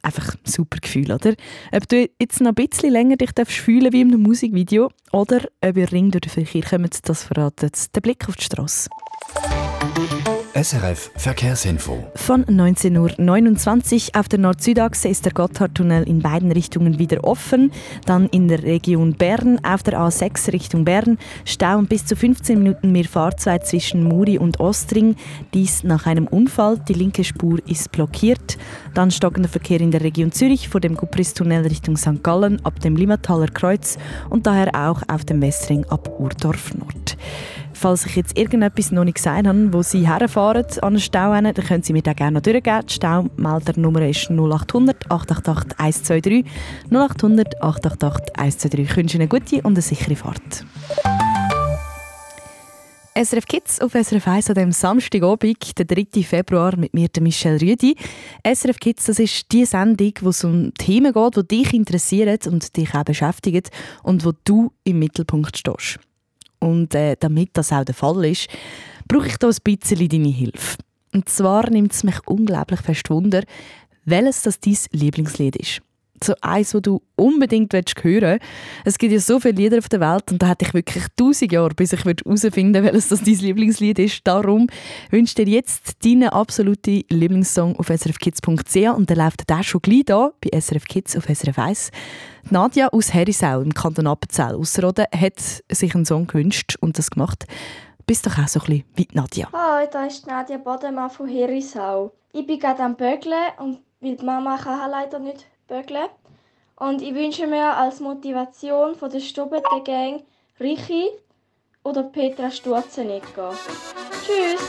Einfach 0.03 0.35
ein 0.35 0.51
super 0.51 0.79
Gefühl, 0.81 1.13
oder? 1.13 1.33
Ob 1.71 1.89
du 1.89 2.09
jetzt 2.21 2.41
noch 2.41 2.49
ein 2.49 2.55
bisschen 2.57 2.91
länger 2.91 3.19
dich 3.19 3.31
fühlen 3.47 3.93
wie 3.93 4.01
in 4.01 4.09
einem 4.09 4.23
Musikvideo 4.23 4.91
oder 5.13 5.43
ob 5.61 5.77
ihr 5.77 5.93
Ring 5.93 6.11
durch 6.11 6.23
den 6.23 6.45
Verkehr 6.45 6.71
kommt, 6.71 7.09
das 7.09 7.23
verratet 7.23 7.95
der 7.95 8.01
Blick 8.01 8.29
auf 8.29 8.35
die 8.35 8.45
Straße. 8.47 8.91
SRF 10.57 11.11
Verkehrsinfo. 11.17 12.11
Von 12.15 12.47
19.29 12.47 14.15
Uhr 14.15 14.21
auf 14.21 14.27
der 14.27 14.39
Nord-Süd-Achse 14.39 15.07
ist 15.07 15.27
der 15.27 15.33
Gotthardtunnel 15.33 16.09
in 16.09 16.21
beiden 16.21 16.51
Richtungen 16.51 16.99
wieder 16.99 17.25
offen. 17.25 17.71
Dann 18.07 18.27
in 18.29 18.49
der 18.49 18.63
Region 18.63 19.13
Bern 19.13 19.63
auf 19.63 19.83
der 19.83 19.99
A6 20.01 20.55
Richtung 20.55 20.87
Bern 20.87 21.19
Stau 21.45 21.77
und 21.77 21.91
bis 21.91 22.07
zu 22.07 22.17
15 22.17 22.59
Minuten 22.59 22.91
mehr 22.91 23.05
Fahrzeit 23.05 23.67
zwischen 23.67 24.03
Muri 24.03 24.39
und 24.39 24.59
Ostring. 24.59 25.17
Dies 25.53 25.85
nach 25.85 26.07
einem 26.07 26.27
Unfall. 26.27 26.79
Die 26.89 26.95
linke 26.95 27.23
Spur 27.23 27.59
ist 27.69 27.93
blockiert. 27.93 28.57
Dann 28.95 29.11
stockender 29.11 29.51
Verkehr 29.51 29.83
in 29.83 29.91
der 29.91 30.01
Region 30.01 30.33
Zürich 30.33 30.71
vor 30.71 30.81
dem 30.81 30.97
Gupristunnel 30.97 31.67
Richtung 31.67 31.99
St. 31.99 32.23
Gallen 32.23 32.65
ab 32.65 32.81
dem 32.81 32.97
Limmataler 32.97 33.49
Kreuz 33.49 33.99
und 34.31 34.47
daher 34.47 34.75
auch 34.89 35.03
auf 35.07 35.27
dem 35.27 35.43
Westring 35.43 35.85
ab 35.91 36.19
Urdorf 36.19 36.75
Nord. 36.75 37.19
Falls 37.79 38.07
ich 38.07 38.17
jetzt 38.17 38.39
irgendetwas 38.39 38.91
noch 38.91 39.05
nicht 39.05 39.17
gesagt 39.17 39.47
habe, 39.47 39.71
wo 39.71 39.83
Sie 39.83 40.09
herfahren 40.09 40.65
an 40.81 40.89
einen 40.89 40.99
Stau, 40.99 41.31
dann 41.33 41.53
können 41.53 41.83
Sie 41.83 41.93
mir 41.93 42.01
da 42.01 42.15
gerne 42.15 42.37
noch 42.37 42.41
durchgeben. 42.41 42.87
Die 42.87 42.95
Staumeldernummer 42.95 44.09
ist 44.09 44.31
0800 44.31 45.11
888 45.11 45.79
123 45.79 46.47
0800 46.91 47.63
888 47.63 48.39
123. 48.39 48.81
Ich 48.81 48.97
wünsche 48.97 49.19
Ihnen 49.19 49.29
eine 49.31 49.41
gute 49.41 49.57
und 49.57 49.75
eine 49.75 49.83
sichere 49.83 50.17
Fahrt. 50.17 50.65
SRF 53.15 53.47
Kids 53.47 53.81
auf 53.83 53.93
SRF 53.93 54.27
1 54.27 54.49
an 54.49 54.55
dem 54.55 54.73
Samstagabend, 54.73 55.79
der 55.79 55.85
3. 55.85 56.23
Februar, 56.23 56.77
mit 56.79 56.95
mir, 56.95 57.09
Michelle 57.21 57.61
Rüdi. 57.61 57.95
SRF 58.43 58.81
Kids, 58.81 59.05
das 59.05 59.19
ist 59.19 59.53
die 59.53 59.67
Sendung, 59.67 60.13
wo 60.23 60.31
es 60.31 60.45
um 60.45 60.73
Themen 60.75 61.13
geht, 61.13 61.37
die 61.37 61.49
dich 61.63 61.75
interessieren 61.75 62.39
und 62.47 62.75
dich 62.75 62.95
auch 62.95 63.05
beschäftigen 63.05 63.65
und 64.03 64.25
wo 64.25 64.33
du 64.45 64.73
im 64.85 64.99
Mittelpunkt 64.99 65.59
stehst. 65.59 65.99
Und 66.67 66.97
äh, 66.97 67.17
damit 67.19 67.51
das 67.53 67.73
auch 67.73 67.85
der 67.85 67.95
Fall 67.95 68.25
ist, 68.25 68.49
brauche 69.07 69.29
ich 69.29 69.37
da 69.37 69.47
ein 69.47 69.55
bisschen 69.63 70.09
deine 70.09 70.29
Hilfe. 70.29 70.79
Und 71.15 71.29
zwar 71.29 71.71
nimmt 71.71 71.93
es 71.93 72.03
mich 72.03 72.19
unglaublich 72.27 72.81
fest 72.81 73.09
Wunder, 73.09 73.45
welches 74.05 74.43
das 74.43 74.59
dein 74.59 74.77
Lieblingslied 74.91 75.55
ist. 75.55 75.81
So 76.23 76.35
eins, 76.41 76.71
das 76.71 76.83
du 76.83 77.03
unbedingt 77.17 77.73
hören 77.73 77.85
willst. 78.05 78.43
Es 78.85 78.99
gibt 78.99 79.13
ja 79.13 79.19
so 79.19 79.41
viele 79.41 79.55
Lieder 79.55 79.79
auf 79.79 79.89
der 79.89 80.01
Welt 80.01 80.31
und 80.31 80.43
da 80.43 80.49
hätte 80.49 80.65
ich 80.67 80.75
wirklich 80.75 81.05
tausend 81.17 81.53
Jahre, 81.53 81.75
bis 81.75 81.93
ich 81.93 82.05
herausfinden 82.05 82.75
würde, 82.75 82.85
welches 82.93 83.09
das 83.09 83.23
dein 83.23 83.35
Lieblingslied 83.35 83.99
ist. 83.99 84.21
Darum 84.25 84.69
wünsche 85.11 85.35
dir 85.35 85.47
jetzt 85.47 86.05
deinen 86.05 86.29
absoluten 86.29 87.03
Lieblingssong 87.09 87.77
auf 87.77 87.89
srfkids.ch 87.89 88.77
und 88.97 89.11
der 89.11 89.17
läuft 89.17 89.49
der 89.49 89.63
schon 89.63 89.83
gleich 89.83 90.05
da 90.07 90.33
bei 90.41 90.59
SRF 90.59 90.85
Kids 90.85 91.17
auf 91.17 91.25
SRF 91.25 91.59
1. 91.59 91.91
Nadja 92.51 92.89
aus 92.89 93.13
Herisau 93.13 93.61
im 93.61 93.75
Kanton 93.75 94.07
Appenzell 94.07 94.55
Ausserrhoden 94.55 95.07
hat 95.13 95.41
sich 95.71 95.95
einen 95.95 96.05
Song 96.05 96.27
gewünscht 96.27 96.77
und 96.81 96.99
das 96.99 97.11
gemacht. 97.11 97.45
Bist 98.07 98.25
doch 98.25 98.39
auch 98.39 98.47
so 98.47 98.61
ein 98.61 98.67
bisschen 98.67 98.85
wie 98.95 99.09
Nadja. 99.13 99.49
Hallo, 99.53 99.89
da 99.91 100.07
ist 100.07 100.27
Nadja 100.29 100.59
Bodemann 100.59 101.11
von 101.11 101.27
Herisau. 101.27 102.13
Ich 102.33 102.47
bin 102.47 102.61
gerade 102.61 102.85
am 102.85 102.97
Bögeln 102.97 103.51
und 103.59 103.81
weil 104.01 104.17
die 104.17 104.25
Mama 104.25 104.57
kann 104.59 104.91
leider 104.91 105.19
nicht 105.19 105.47
bögeln. 105.67 106.09
Und 106.77 107.03
ich 107.03 107.15
wünsche 107.15 107.47
mir 107.47 107.77
als 107.77 108.01
Motivation 108.01 108.95
von 108.95 109.11
der 109.11 109.21
Stubete 109.21 109.83
Gang 109.85 110.23
Richi 110.61 111.09
oder 111.85 112.03
Petra 112.03 112.51
Sturzenegger. 112.51 113.55
Tschüss! 114.25 114.61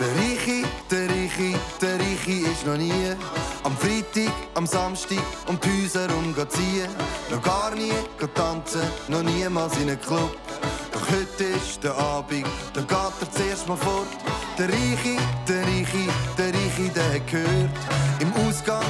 Der 0.00 0.06
Reiche, 0.06 0.64
der 0.90 1.08
Reiche, 1.08 1.58
der 1.82 1.98
Reiche 1.98 2.48
ist 2.50 2.64
noch 2.64 2.76
nie 2.76 3.16
am 3.64 3.76
Freitag, 3.76 4.32
am 4.54 4.64
Samstag 4.64 5.18
um 5.48 5.58
die 5.60 5.82
Häuser 5.82 6.08
ziehen. 6.48 6.88
Noch 7.30 7.42
gar 7.42 7.74
nie 7.74 7.92
tanzen, 8.34 8.82
noch 9.08 9.22
niemals 9.22 9.76
in 9.78 9.88
einem 9.88 10.00
Club. 10.00 10.36
Doch 10.92 11.08
heute 11.10 11.44
ist 11.44 11.82
der 11.82 11.96
Abend, 11.96 12.46
da 12.74 12.80
geht 12.80 13.20
er 13.20 13.30
zuerst 13.32 13.66
mal 13.66 13.76
fort. 13.76 14.06
Der 14.56 14.68
Reiche, 14.68 15.16
der 15.48 15.62
Reiche, 15.62 16.08
der 16.38 16.54
Reiche, 16.54 16.92
der 16.94 17.14
hat 17.14 17.26
gehört. 17.26 17.70
Im 18.20 18.32
Ausgang 18.46 18.84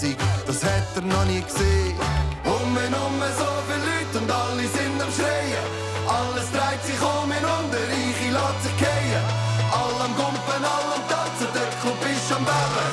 Musik, 0.00 0.18
das 0.46 0.62
hat 0.62 0.94
er 0.94 1.02
noch 1.02 1.24
nie 1.24 1.42
gesehen. 1.42 1.96
Um 2.44 2.76
und 2.76 2.94
um 2.94 3.20
so 3.36 3.50
viele 3.66 3.82
Leute 3.84 4.18
und 4.20 4.30
alle 4.30 4.62
sind 4.62 5.02
am 5.02 5.10
Schreien. 5.10 5.66
Alles 6.06 6.48
dreht 6.52 6.82
sich 6.84 7.00
um 7.02 7.28
ihn 7.32 7.44
und 7.44 7.72
der 7.72 7.82
Reiche 7.82 8.30
lässt 8.30 8.62
sich 8.62 8.76
gehen. 8.78 9.24
Alle 9.72 10.04
am 10.04 10.14
Gumpen, 10.14 10.64
alle 10.76 10.94
am 10.94 11.08
Tanzen, 11.08 11.48
der 11.52 11.68
Club 11.80 11.98
ist 12.12 12.30
am 12.32 12.44
Beben. 12.44 12.86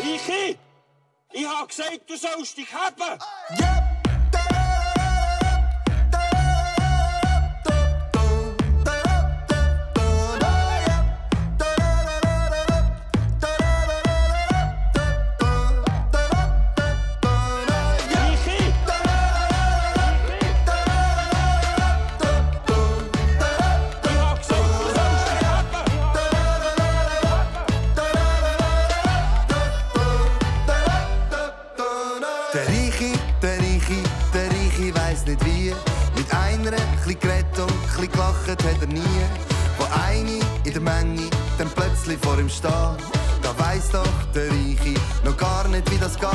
Reiche, 0.00 0.58
ich 1.32 1.46
hab 1.46 1.68
gesagt, 1.68 2.08
du 2.08 2.16
sollst 2.16 2.56
dich 2.56 2.72
haben. 2.72 3.18
Der 3.58 3.95
gelacht 38.46 38.64
hat 38.64 38.80
er 38.80 38.86
nie. 38.86 39.02
Wo 39.78 39.84
eine 40.06 40.40
in 40.64 40.72
der 40.72 40.80
Menge 40.80 41.28
dann 41.58 41.68
plötzlich 41.74 42.18
vor 42.20 42.38
ihm 42.38 42.48
steht. 42.48 42.70
Da 43.42 43.50
weiss 43.58 43.90
doch 43.90 44.06
der 44.34 44.48
Reiche 44.48 44.94
noch 45.24 45.36
gar 45.36 45.66
nicht, 45.68 45.90
wie 45.90 45.98
das 45.98 46.14
geht. 46.18 46.30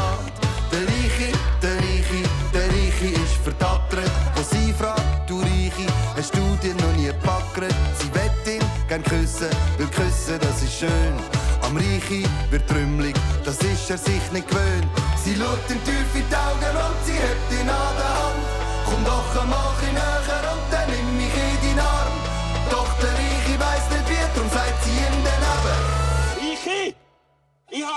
Der 0.71 0.81
Reiche, 0.81 1.31
der 1.61 1.75
Reiche, 1.75 2.21
der 2.53 2.67
Reiche 2.67 3.21
ist 3.21 3.35
verdattert. 3.43 4.11
Wo 4.35 4.41
sie 4.43 4.73
fragt, 4.73 5.29
du 5.29 5.39
Reiche, 5.39 5.87
hast 6.15 6.35
du 6.35 6.55
dir 6.61 6.75
noch 6.75 6.95
nie 6.95 7.07
gepackert? 7.07 7.73
Sie 7.99 8.13
wett 8.13 8.55
ihn 8.55 8.63
gern 8.87 9.03
küssen, 9.03 9.49
weil 9.77 9.87
küssen, 9.87 10.39
das 10.39 10.61
ist 10.61 10.79
schön. 10.79 11.15
Am 11.63 11.75
Reiche 11.75 12.27
wird 12.49 12.67
trümmelig, 12.67 13.15
das 13.43 13.57
ist 13.57 13.89
er 13.89 13.97
sich 13.97 14.31
nicht 14.31 14.47
gewöhnt. 14.47 14.87
Sie 15.23 15.35
schaut 15.35 15.69
ihm 15.69 15.83
tief 15.83 16.11
in 16.15 16.23
die 16.29 16.35
Augen 16.35 16.75
und 16.85 17.05
sie 17.05 17.13
hebt 17.13 17.51
ihn 17.51 17.69
an 17.69 17.95
der 17.97 18.13
Hand. 18.19 18.61
Komm 18.85 19.05
doch 19.05 19.41
einmal 19.41 19.71
ein 19.81 19.93
näher 19.93 20.53
und 20.53 20.80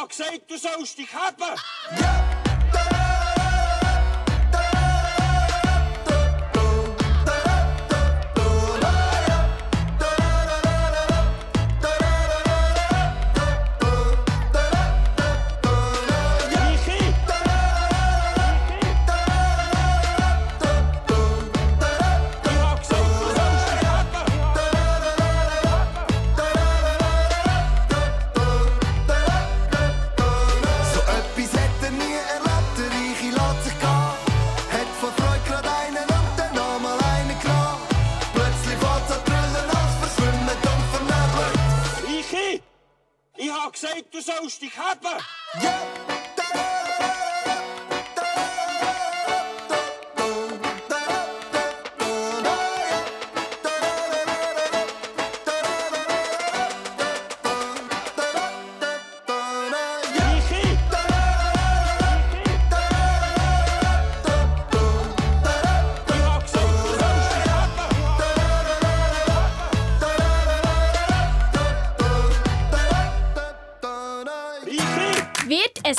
gesagt, 0.08 0.50
du 0.50 0.56
sollst 0.56 0.98
dich 0.98 1.12
haben. 1.14 1.58
So 1.98 2.33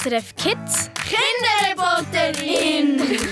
SRF 0.06 0.36
Kids 0.36 0.92
Kinderreporterin! 1.10 3.02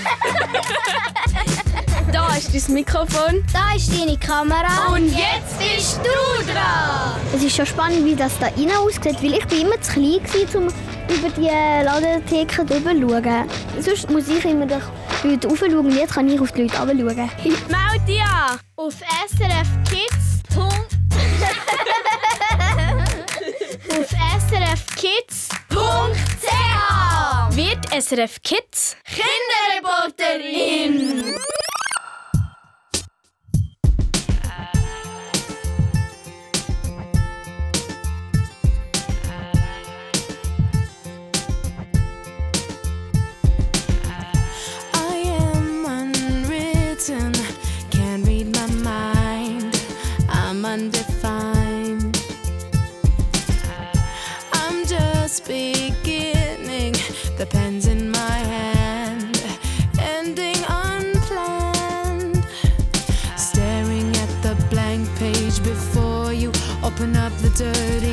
Da 2.12 2.34
ist 2.36 2.52
dein 2.52 2.74
Mikrofon. 2.74 3.44
Da 3.52 3.74
ist 3.74 3.92
deine 3.92 4.18
Kamera. 4.18 4.92
Und 4.92 5.08
jetzt 5.08 5.58
bist 5.58 5.98
du 5.98 6.44
dran! 6.52 7.20
Es 7.34 7.42
ist 7.44 7.56
schon 7.56 7.66
spannend, 7.66 8.04
wie 8.04 8.14
das 8.16 8.38
da 8.38 8.46
rein 8.46 8.72
aussieht, 8.76 9.22
weil 9.22 9.34
ich 9.34 9.46
bin 9.46 9.62
immer 9.62 9.80
zu 9.80 9.92
klein 9.92 10.20
war, 10.22 10.60
um 10.60 10.66
über 11.08 11.28
die 11.36 11.48
Ladentheke 11.84 12.64
drüber 12.64 12.90
zu 12.92 13.00
schauen. 13.00 13.48
Sonst 13.80 14.10
muss 14.10 14.28
ich 14.28 14.44
immer 14.44 14.66
durch 14.66 14.84
die 15.22 15.28
Leute 15.28 15.48
raufschauen 15.48 15.76
und 15.76 15.94
jetzt 15.94 16.14
kann 16.14 16.28
ich 16.28 16.40
auf 16.40 16.50
die 16.52 16.62
Leute 16.62 16.76
runterschauen. 16.78 17.30
Meld 17.68 18.08
dich 18.08 18.20
an 18.22 18.58
Auf 18.76 18.94
SRF 18.94 19.68
Kids. 19.88 20.42
auf 23.90 24.08
SRF 24.10 24.86
Kids. 24.96 25.43
Wird 27.94 28.02
SRF 28.02 28.42
Kids. 28.42 28.96
Kinderreporterin! 29.04 31.34
I 55.46 55.83
dirty 67.54 68.03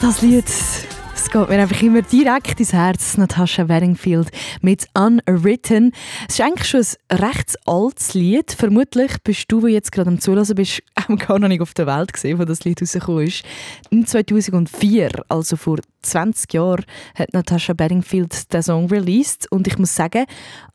das 0.00 0.22
Lied. 0.22 0.44
Es 0.46 1.30
geht 1.30 1.48
mir 1.48 1.60
einfach 1.60 1.82
immer 1.82 2.00
direkt 2.00 2.58
ins 2.58 2.72
Herz. 2.72 3.18
Natasha 3.18 3.64
Bedingfield 3.64 4.30
mit 4.62 4.86
Unwritten. 4.94 5.92
Es 6.26 6.38
ist 6.38 6.40
eigentlich 6.40 6.68
schon 6.68 6.84
ein 7.08 7.18
recht 7.18 7.56
altes 7.66 8.14
Lied. 8.14 8.52
Vermutlich 8.52 9.12
bist 9.22 9.52
du, 9.52 9.60
der 9.60 9.70
jetzt 9.70 9.92
gerade 9.92 10.08
am 10.08 10.18
Zulassen 10.18 10.54
bist, 10.54 10.82
auch 10.94 11.16
gar 11.16 11.38
noch 11.38 11.48
nicht 11.48 11.60
auf 11.60 11.74
der 11.74 11.86
Welt 11.86 12.14
gesehen, 12.14 12.38
wo 12.38 12.44
das 12.44 12.64
Lied 12.64 12.80
rausgekommen 12.80 13.26
ist. 13.26 13.44
In 13.90 14.06
2004, 14.06 15.10
also 15.28 15.56
vor 15.56 15.78
20 16.02 16.54
Jahren, 16.54 16.84
hat 17.14 17.34
Natasha 17.34 17.74
Bedingfield 17.74 18.52
den 18.52 18.62
Song 18.62 18.86
released. 18.86 19.52
Und 19.52 19.66
ich 19.66 19.76
muss 19.78 19.94
sagen, 19.94 20.24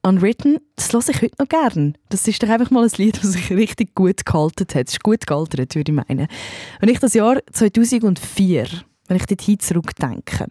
Unwritten, 0.03 0.59
das 0.75 0.93
höre 0.93 1.09
ich 1.09 1.21
heute 1.21 1.35
noch 1.39 1.49
gern. 1.49 1.97
Das 2.09 2.27
ist 2.27 2.43
doch 2.43 2.49
einfach 2.49 2.69
mal 2.69 2.83
ein 2.83 2.91
Lied, 2.97 3.17
das 3.17 3.33
sich 3.33 3.49
richtig 3.51 3.95
gut 3.95 4.25
gehalten 4.25 4.67
hat. 4.75 4.87
Es 4.87 4.93
ist 4.93 5.03
gut 5.03 5.25
gealtert, 5.25 5.73
würde 5.75 5.91
ich 5.91 5.95
meinen. 5.95 6.27
Wenn 6.79 6.89
ich 6.89 6.99
das 6.99 7.15
Jahr 7.15 7.39
2004 7.51 8.67
wenn 9.07 9.17
ich 9.17 9.25
dort 9.25 9.61
zurückdenke. 9.61 10.47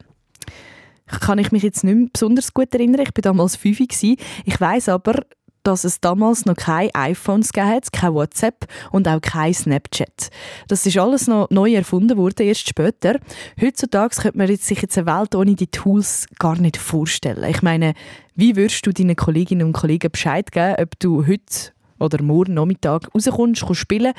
Kann 1.06 1.38
ich 1.38 1.52
mich 1.52 1.62
jetzt 1.62 1.84
nicht 1.84 1.94
mehr 1.94 2.08
besonders 2.12 2.54
gut 2.54 2.72
erinnern. 2.72 3.02
Ich 3.02 3.14
war 3.14 3.22
damals 3.22 3.56
5 3.56 3.78
gewesen. 3.78 4.16
Ich 4.44 4.60
weiß 4.60 4.88
aber, 4.88 5.24
dass 5.64 5.84
es 5.84 6.00
damals 6.00 6.44
noch 6.44 6.56
keine 6.56 6.94
iPhones 6.94 7.50
hat, 7.56 7.92
kein 7.92 8.14
WhatsApp 8.14 8.66
und 8.92 9.08
auch 9.08 9.20
kein 9.20 9.52
Snapchat. 9.52 10.30
Das 10.68 10.86
ist 10.86 10.98
alles 10.98 11.26
noch 11.26 11.48
neu 11.50 11.74
erfunden 11.74 12.16
worden, 12.16 12.46
erst 12.46 12.68
später. 12.68 13.18
Heutzutage 13.60 14.14
könnte 14.14 14.38
man 14.38 14.54
sich 14.54 14.82
jetzt 14.82 14.98
eine 14.98 15.06
Welt 15.06 15.34
ohne 15.34 15.54
die 15.54 15.66
Tools 15.66 16.26
gar 16.38 16.56
nicht 16.56 16.76
vorstellen. 16.76 17.50
Ich 17.50 17.62
meine, 17.62 17.94
wie 18.34 18.56
würdest 18.56 18.86
du 18.86 18.92
deinen 18.92 19.16
Kolleginnen 19.16 19.66
und 19.66 19.72
Kollegen 19.72 20.10
Bescheid 20.12 20.52
geben, 20.52 20.76
ob 20.78 20.98
du 21.00 21.26
heute 21.26 21.72
oder 21.98 22.22
morgen 22.22 22.54
Nachmittag 22.54 23.08
rauskommst, 23.14 23.64
kannst 23.64 23.80
spielen 23.80 24.12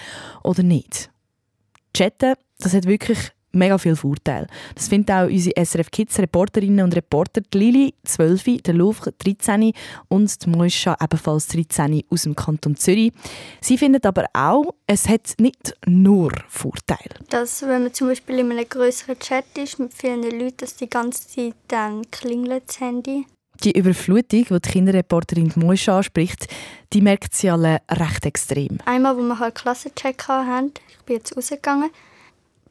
oder 0.44 0.64
nicht? 0.64 1.12
Chatten, 1.94 2.34
das 2.58 2.74
hat 2.74 2.86
wirklich 2.86 3.35
mega 3.56 3.78
viel 3.78 3.96
Vorteile. 3.96 4.48
Das 4.76 4.88
finden 4.88 5.12
auch 5.12 5.26
unsere 5.26 5.66
SRF 5.66 5.90
Kids 5.92 6.20
Reporterinnen 6.20 6.86
und 6.86 6.96
Reporter, 6.96 7.42
die 7.42 7.58
Lili, 7.58 7.94
12, 8.04 8.62
der 8.64 8.74
Louvre, 8.74 9.14
13 9.14 9.74
und 10.10 10.46
die 10.46 10.50
Moisha, 10.50 10.96
ebenfalls 11.02 11.48
13 11.48 12.04
aus 12.10 12.24
dem 12.24 12.36
Kanton 12.36 12.76
Zürich. 12.76 13.14
Sie 13.62 13.78
finden 13.78 14.04
aber 14.04 14.26
auch, 14.34 14.74
es 14.88 15.08
hat 15.08 15.34
nicht 15.40 15.76
nur 15.86 16.32
Vorteile. 16.48 17.16
Dass, 17.30 17.62
wenn 17.64 17.84
man 17.84 17.94
zum 17.94 18.10
Beispiel 18.10 18.40
in 18.40 18.52
einem 18.52 18.68
größeren 18.68 19.18
Chat 19.20 19.46
ist 19.58 19.80
mit 19.80 19.94
vielen 19.94 20.24
Leuten, 20.24 20.58
dass 20.58 20.76
die 20.76 20.90
ganze 20.90 21.28
Zeit 21.28 21.56
dann 21.68 22.04
klingelt 22.12 22.64
das 22.68 22.80
Handy. 22.80 23.26
Die 23.64 23.78
Überflutung, 23.78 24.44
die 24.44 24.60
die 24.60 24.70
Kinderreporterin 24.70 25.52
Moisha 25.56 25.98
anspricht, 25.98 26.48
die 26.92 27.02
merkt 27.02 27.34
sie 27.34 27.50
alle 27.50 27.82
recht 27.90 28.26
extrem. 28.26 28.80
Einmal, 28.86 29.18
wo 29.18 29.22
wir 29.22 29.40
halt 29.40 29.56
Klassencheck 29.56 30.28
hatten, 30.28 30.74
ich 30.90 31.06
bin 31.06 31.16
jetzt 31.18 31.36
rausgegangen, 31.36 31.90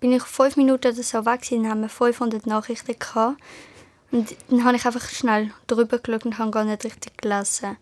bin 0.05 0.13
ich 0.13 0.23
fünf 0.23 0.59
Minuten 0.59 0.89
oder 0.89 1.03
so 1.03 1.25
weg 1.25 1.41
gewesen, 1.41 1.67
haben 1.67 1.81
wir 1.81 1.89
500 1.89 2.47
Nachrichten 2.47 2.95
gehabt. 2.99 3.41
Und 4.11 4.37
dann 4.51 4.63
habe 4.63 4.77
ich 4.77 4.85
einfach 4.85 5.09
schnell 5.09 5.51
drüber 5.67 5.99
geschaut 5.99 6.27
und 6.27 6.37
habe 6.37 6.51
gar 6.51 6.65
nicht 6.65 6.85
richtig 6.85 7.17
gelesen. 7.17 7.79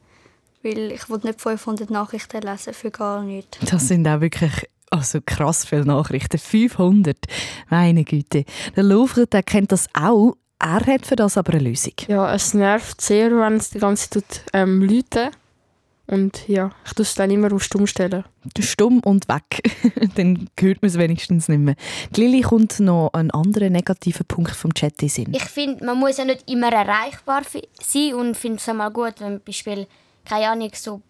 Weil 0.63 0.93
ich 0.93 1.11
wollte 1.11 1.27
nicht 1.27 1.41
500 1.41 1.91
Nachrichten 1.91 2.41
lesen 2.43 2.75
für 2.75 2.93
gar 2.93 3.25
nichts. 3.25 3.59
Das 3.69 3.89
sind 3.89 4.07
auch 4.07 4.21
wirklich 4.21 4.53
also 4.89 5.19
krass 5.27 5.65
viele 5.65 5.85
Nachrichten. 5.85 6.39
500. 6.39 7.17
Meine 7.71 8.05
Güte. 8.05 8.45
Der 8.77 8.85
Louvre, 8.85 9.27
der 9.27 9.43
kennt 9.43 9.73
das 9.73 9.89
auch. 9.93 10.37
Er 10.61 10.87
hat 10.87 11.05
für 11.05 11.17
das 11.17 11.37
aber 11.37 11.55
eine 11.55 11.71
Lösung. 11.71 11.95
Ja, 12.07 12.33
es 12.33 12.55
nervt 12.55 13.01
sehr, 13.01 13.37
wenn 13.37 13.55
es 13.55 13.71
die 13.71 13.81
ganze 13.81 14.11
Zeit 14.11 14.45
ähm, 14.53 14.81
läutet. 14.81 15.33
Und 16.13 16.47
ja, 16.47 16.71
ich 16.85 16.93
tue 16.93 17.05
es 17.05 17.15
dann 17.15 17.31
immer 17.31 17.51
auf 17.55 17.63
Stumm 17.63 17.87
stellen. 17.87 18.23
Stumm 18.61 19.01
und 19.01 19.29
weg. 19.29 19.63
dann 20.17 20.51
hört 20.61 20.83
man 20.83 20.91
es 20.91 20.99
wenigstens 20.99 21.49
nicht 21.49 21.59
mehr. 21.59 21.75
Die 22.15 22.21
Lili 22.21 22.43
kommt 22.43 22.81
noch 22.81 23.09
ein 23.15 23.31
anderer 23.31 23.71
negativer 23.71 24.23
Punkt 24.25 24.51
vom 24.55 24.75
Chat 24.75 25.01
in 25.01 25.09
Sinn. 25.09 25.33
Ich 25.35 25.45
finde, 25.45 25.83
man 25.87 25.99
muss 25.99 26.19
ja 26.19 26.27
nicht 26.27 26.51
immer 26.51 26.71
erreichbar 26.71 27.43
sein 27.81 28.15
und 28.15 28.37
finde 28.37 28.59
es 28.59 28.69
einmal 28.69 28.91
gut, 28.91 29.15
wenn 29.21 29.33
man 29.33 29.41
Beispiel, 29.41 29.87
keine 30.27 30.49
Ahnung, 30.51 30.71
so 30.75 31.01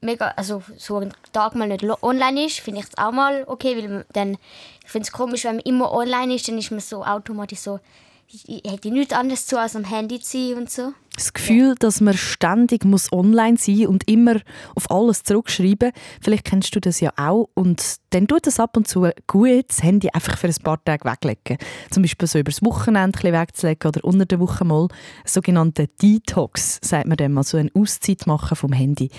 mega, 0.00 0.28
also 0.36 0.62
so 0.76 0.98
ein 0.98 1.12
Tag 1.32 1.56
mal 1.56 1.66
nicht 1.66 1.82
lo- 1.82 1.98
online 2.02 2.46
ist, 2.46 2.60
finde 2.60 2.78
ich 2.80 2.86
es 2.86 2.96
auch 2.96 3.10
mal 3.10 3.42
okay, 3.48 3.76
weil 3.76 3.88
man 3.88 4.04
dann, 4.12 4.36
ich 4.84 4.90
finde 4.92 5.06
es 5.06 5.12
komisch, 5.12 5.42
wenn 5.46 5.56
man 5.56 5.64
immer 5.64 5.90
online 5.92 6.32
ist, 6.32 6.46
dann 6.46 6.58
ist 6.58 6.70
man 6.70 6.78
so 6.78 7.04
automatisch 7.04 7.58
so, 7.58 7.80
ich 8.28 8.62
hätte 8.64 8.90
nichts 8.92 9.12
anderes 9.14 9.46
zu 9.46 9.58
als 9.58 9.74
am 9.74 9.84
Handy 9.84 10.20
zu 10.20 10.38
sein 10.38 10.58
und 10.58 10.70
so. 10.70 10.92
Das 11.16 11.32
Gefühl, 11.32 11.76
dass 11.78 12.00
man 12.00 12.14
ständig 12.14 12.84
muss 12.84 13.12
online 13.12 13.56
sein 13.56 13.86
und 13.86 14.08
immer 14.08 14.40
auf 14.74 14.90
alles 14.90 15.22
zurückschreiben 15.22 15.92
Vielleicht 16.20 16.44
kennst 16.44 16.74
du 16.74 16.80
das 16.80 16.98
ja 16.98 17.12
auch. 17.16 17.48
Und 17.54 17.96
dann 18.10 18.26
tut 18.26 18.46
es 18.48 18.58
ab 18.58 18.76
und 18.76 18.88
zu 18.88 19.08
gut, 19.28 19.64
das 19.68 19.82
Handy 19.82 20.08
einfach 20.12 20.36
für 20.36 20.48
ein 20.48 20.54
paar 20.62 20.82
Tage 20.84 21.08
weglegen. 21.08 21.58
Zum 21.90 22.02
Beispiel 22.02 22.26
so 22.26 22.38
über 22.38 22.50
das 22.50 22.64
Wochenende 22.64 23.22
wegzulegen 23.22 23.88
oder 23.88 24.04
unter 24.04 24.26
der 24.26 24.40
Woche 24.40 24.64
mal. 24.64 24.88
Ein 24.88 24.88
sogenannter 25.26 25.86
Detox, 26.02 26.80
sagt 26.82 27.06
man 27.06 27.16
dem, 27.16 27.38
also 27.38 27.58
eine 27.58 27.70
Auszeit 27.74 28.26
machen 28.26 28.56
vom 28.56 28.72
Handy. 28.72 29.10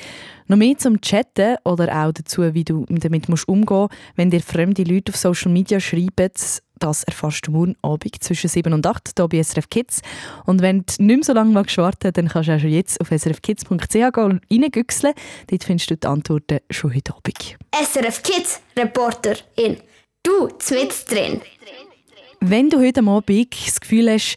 Noch 0.47 0.57
mehr 0.57 0.77
zum 0.77 0.99
Chatten 0.99 1.55
oder 1.63 2.05
auch 2.05 2.11
dazu, 2.11 2.53
wie 2.53 2.65
du 2.65 2.85
damit 2.89 3.29
umgehen 3.47 3.65
musst, 3.69 3.93
wenn 4.15 4.29
dir 4.29 4.41
fremde 4.41 4.83
Leute 4.83 5.11
auf 5.11 5.17
Social 5.17 5.51
Media 5.51 5.79
schreiben, 5.79 6.31
das 6.79 7.03
erfährst 7.03 7.47
du 7.47 7.51
morgen 7.51 7.75
Abend 7.81 8.23
zwischen 8.23 8.49
7 8.49 8.73
und 8.73 8.85
8 8.85 9.11
hier 9.17 9.27
bei 9.27 9.41
SRF 9.41 9.69
Kids. 9.69 10.01
Und 10.45 10.61
wenn 10.61 10.79
du 10.79 11.03
nicht 11.03 11.17
mehr 11.17 11.23
so 11.23 11.33
lange 11.33 11.51
magst 11.51 11.77
warten 11.77 12.11
dann 12.13 12.27
kannst 12.27 12.49
du 12.49 12.55
auch 12.55 12.59
schon 12.59 12.69
jetzt 12.69 12.99
auf 13.01 13.09
srfkids.ch 13.09 14.17
reingüchseln. 14.17 15.13
Dort 15.47 15.63
findest 15.63 15.89
du 15.89 15.97
die 15.97 16.07
Antworten 16.07 16.59
schon 16.69 16.93
heute 16.93 17.13
Abend. 17.15 17.57
SRF 17.73 18.23
Kids 18.23 18.61
Reporterin. 18.77 19.77
Du, 20.23 20.47
mit 20.47 21.11
drin. 21.11 21.41
Wenn 22.41 22.69
du 22.69 22.79
heute 22.79 23.01
Abend 23.01 23.55
das 23.65 23.79
Gefühl 23.79 24.11
hast, 24.11 24.35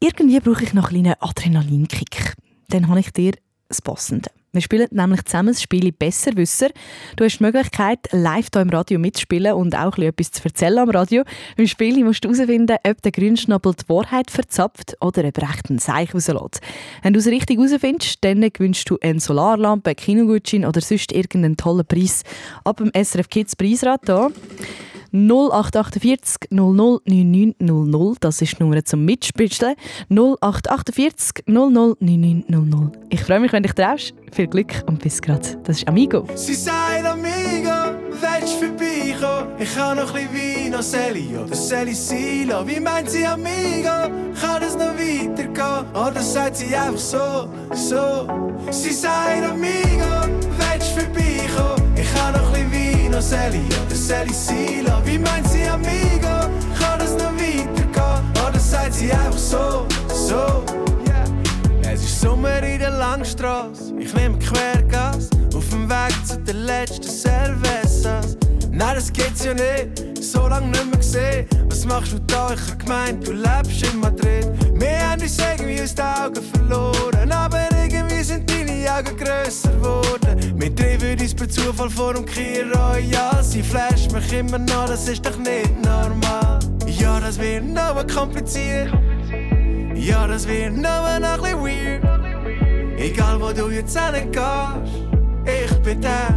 irgendwie 0.00 0.40
brauche 0.40 0.64
ich 0.64 0.74
noch 0.74 0.90
einen 0.90 1.04
kleinen 1.04 1.20
Adrenalinkick, 1.20 2.34
dann 2.68 2.88
habe 2.88 3.00
ich 3.00 3.12
dir 3.12 3.32
das 3.68 3.82
Passende. 3.82 4.30
Wir 4.52 4.62
spielen 4.62 4.88
nämlich 4.92 5.22
zusammen 5.26 5.48
das 5.48 5.60
Spiel 5.60 5.92
Besserwisser. 5.92 6.68
Du 7.16 7.24
hast 7.24 7.38
die 7.38 7.42
Möglichkeit, 7.42 7.98
live 8.12 8.46
hier 8.50 8.62
im 8.62 8.70
Radio 8.70 8.98
mitzuspielen 8.98 9.52
und 9.52 9.76
auch 9.76 9.98
ein 9.98 10.04
etwas 10.04 10.30
zu 10.30 10.42
erzählen 10.42 10.78
am 10.78 10.88
Radio. 10.88 11.24
Im 11.58 11.66
Spiel 11.66 12.02
musst 12.02 12.24
du 12.24 12.30
herausfinden, 12.30 12.78
ob 12.82 13.02
der 13.02 13.12
Grünschnabel 13.12 13.74
die 13.74 13.88
Wahrheit 13.90 14.30
verzapft 14.30 14.96
oder 15.02 15.24
ob 15.28 15.36
er 15.36 15.50
echt 15.50 15.68
einen 15.68 15.78
Seich 15.78 16.14
rauslässt. 16.14 16.62
Wenn 17.02 17.12
du 17.12 17.18
es 17.18 17.26
richtig 17.26 17.58
herausfindest, 17.58 18.24
dann 18.24 18.40
gewinnst 18.40 18.88
du 18.88 18.96
eine 19.02 19.20
Solarlampe, 19.20 19.90
einen 19.90 19.96
Kinogutschein 19.96 20.64
oder 20.64 20.80
sonst 20.80 21.12
irgendeinen 21.12 21.58
tollen 21.58 21.84
Preis. 21.84 22.22
Ab 22.64 22.78
dem 22.78 22.90
SRF 22.94 23.28
Kids 23.28 23.54
Preisrad 23.54 24.06
hier. 24.06 24.32
0848 25.12 26.50
00 26.50 27.00
9900, 27.04 28.24
das 28.24 28.42
ist 28.42 28.58
die 28.58 28.62
Nummer 28.62 28.84
zum 28.84 29.04
Mitspielen. 29.04 29.74
0848 30.10 31.44
00 31.46 31.96
9900. 32.00 32.98
Ich 33.10 33.20
freue 33.22 33.40
mich, 33.40 33.52
wenn 33.52 33.62
dich 33.62 33.72
traust. 33.72 34.14
Viel 34.32 34.46
Glück 34.46 34.84
und 34.86 35.02
bis 35.02 35.20
grad. 35.22 35.58
Das 35.66 35.78
ist 35.78 35.88
Amigo. 35.88 36.26
Sie 36.34 36.54
sagt 36.54 37.04
Amigo, 37.04 37.96
willst 38.10 38.54
vorbeikommen? 38.54 39.54
Ich 39.58 39.76
habe 39.76 40.00
noch 40.00 40.14
ein 40.14 40.28
bisschen 40.28 40.64
Wein, 40.64 40.70
noch 40.72 40.82
Sally 40.82 41.28
oder 41.36 41.54
Sally 41.54 41.94
Silo. 41.94 42.66
Wie 42.66 42.80
meint 42.80 43.10
sie 43.10 43.24
Amigo? 43.26 44.12
Kann 44.40 44.62
es 44.62 44.74
noch 44.74 44.94
weitergehen? 44.94 45.86
Oder 45.94 46.20
sagt 46.20 46.56
sie 46.56 46.74
einfach 46.76 46.98
so, 46.98 47.48
so? 47.72 48.28
Sie 48.70 48.92
sagt 48.92 49.44
Amigo, 49.50 50.28
willst 50.58 50.92
vorbeikommen? 50.92 51.94
Ich 51.96 52.14
habe 52.20 52.38
noch 52.38 52.52
ein 52.52 52.70
bisschen 52.70 52.92
Wein, 52.92 52.97
noch 53.18 53.22
Sally 53.22 53.64
oder 53.84 53.96
Sally 53.96 54.32
Silo. 54.32 54.92
Wie 55.04 55.18
meint 55.18 55.48
sie 55.48 55.64
Amigo? 55.64 56.48
Kann 56.78 57.00
es 57.00 57.14
noch 57.14 57.34
weitergehen? 57.34 58.48
Oder 58.48 58.58
sagt 58.58 58.94
sie 58.94 59.12
einfach 59.12 59.38
so, 59.38 59.86
so? 60.08 60.64
Es 61.82 62.02
ist 62.04 62.20
Sommer 62.20 62.62
in 62.62 62.78
der 62.78 62.90
Langstrasse. 62.90 63.94
Ich 63.98 64.14
nehme 64.14 64.38
Quergas 64.38 65.30
auf 65.54 65.68
dem 65.70 65.88
Weg 65.88 66.14
zu 66.24 66.38
den 66.38 66.64
letzten 66.64 67.08
Cervezas. 67.08 68.36
Nein, 68.70 68.94
das 68.94 69.12
geht's 69.12 69.44
ja 69.44 69.54
nicht, 69.54 70.22
so 70.22 70.46
lange 70.46 70.68
nicht 70.68 70.86
mehr 70.86 70.98
gesehen. 70.98 71.46
Was 71.68 71.84
machst 71.84 72.12
du 72.12 72.20
da? 72.20 72.52
Ich 72.54 72.70
hab 72.70 72.78
gemeint, 72.78 73.26
du 73.26 73.32
lebst 73.32 73.84
in 73.92 73.98
Madrid. 73.98 74.46
Wir 74.74 75.10
haben 75.10 75.20
uns 75.20 75.36
irgendwie 75.38 75.82
aus 75.82 75.94
den 75.94 76.04
Augen 76.04 76.42
verloren, 76.54 77.32
aber 77.32 77.66
irgendwie 77.82 78.22
sind 78.22 78.48
deine 78.48 78.86
Augen 78.92 79.16
grösser 79.16 79.72
geworden. 79.72 80.07
Uns 81.28 81.34
per 81.34 81.48
Zufall 81.50 81.90
vor 81.90 82.14
dem 82.14 82.24
Kier 82.24 82.64
Royal. 82.74 83.44
Sie 83.44 83.62
flasht 83.62 84.10
mich 84.12 84.32
immer 84.32 84.56
noch, 84.56 84.86
das 84.86 85.06
ist 85.10 85.26
doch 85.26 85.36
nicht 85.36 85.78
normal. 85.84 86.58
Ja, 86.86 87.20
das 87.20 87.38
wird 87.38 87.64
noch 87.64 88.06
kompliziert. 88.06 88.90
Ja, 89.94 90.26
das 90.26 90.48
wird 90.48 90.78
noch 90.78 91.04
ein 91.04 91.20
bisschen 91.20 91.60
weird. 91.60 92.98
Egal 92.98 93.38
wo 93.42 93.52
du 93.52 93.68
jetzt 93.68 93.98
hingehst, 93.98 94.40
ich 95.44 95.78
bin 95.80 96.00
da 96.00 96.30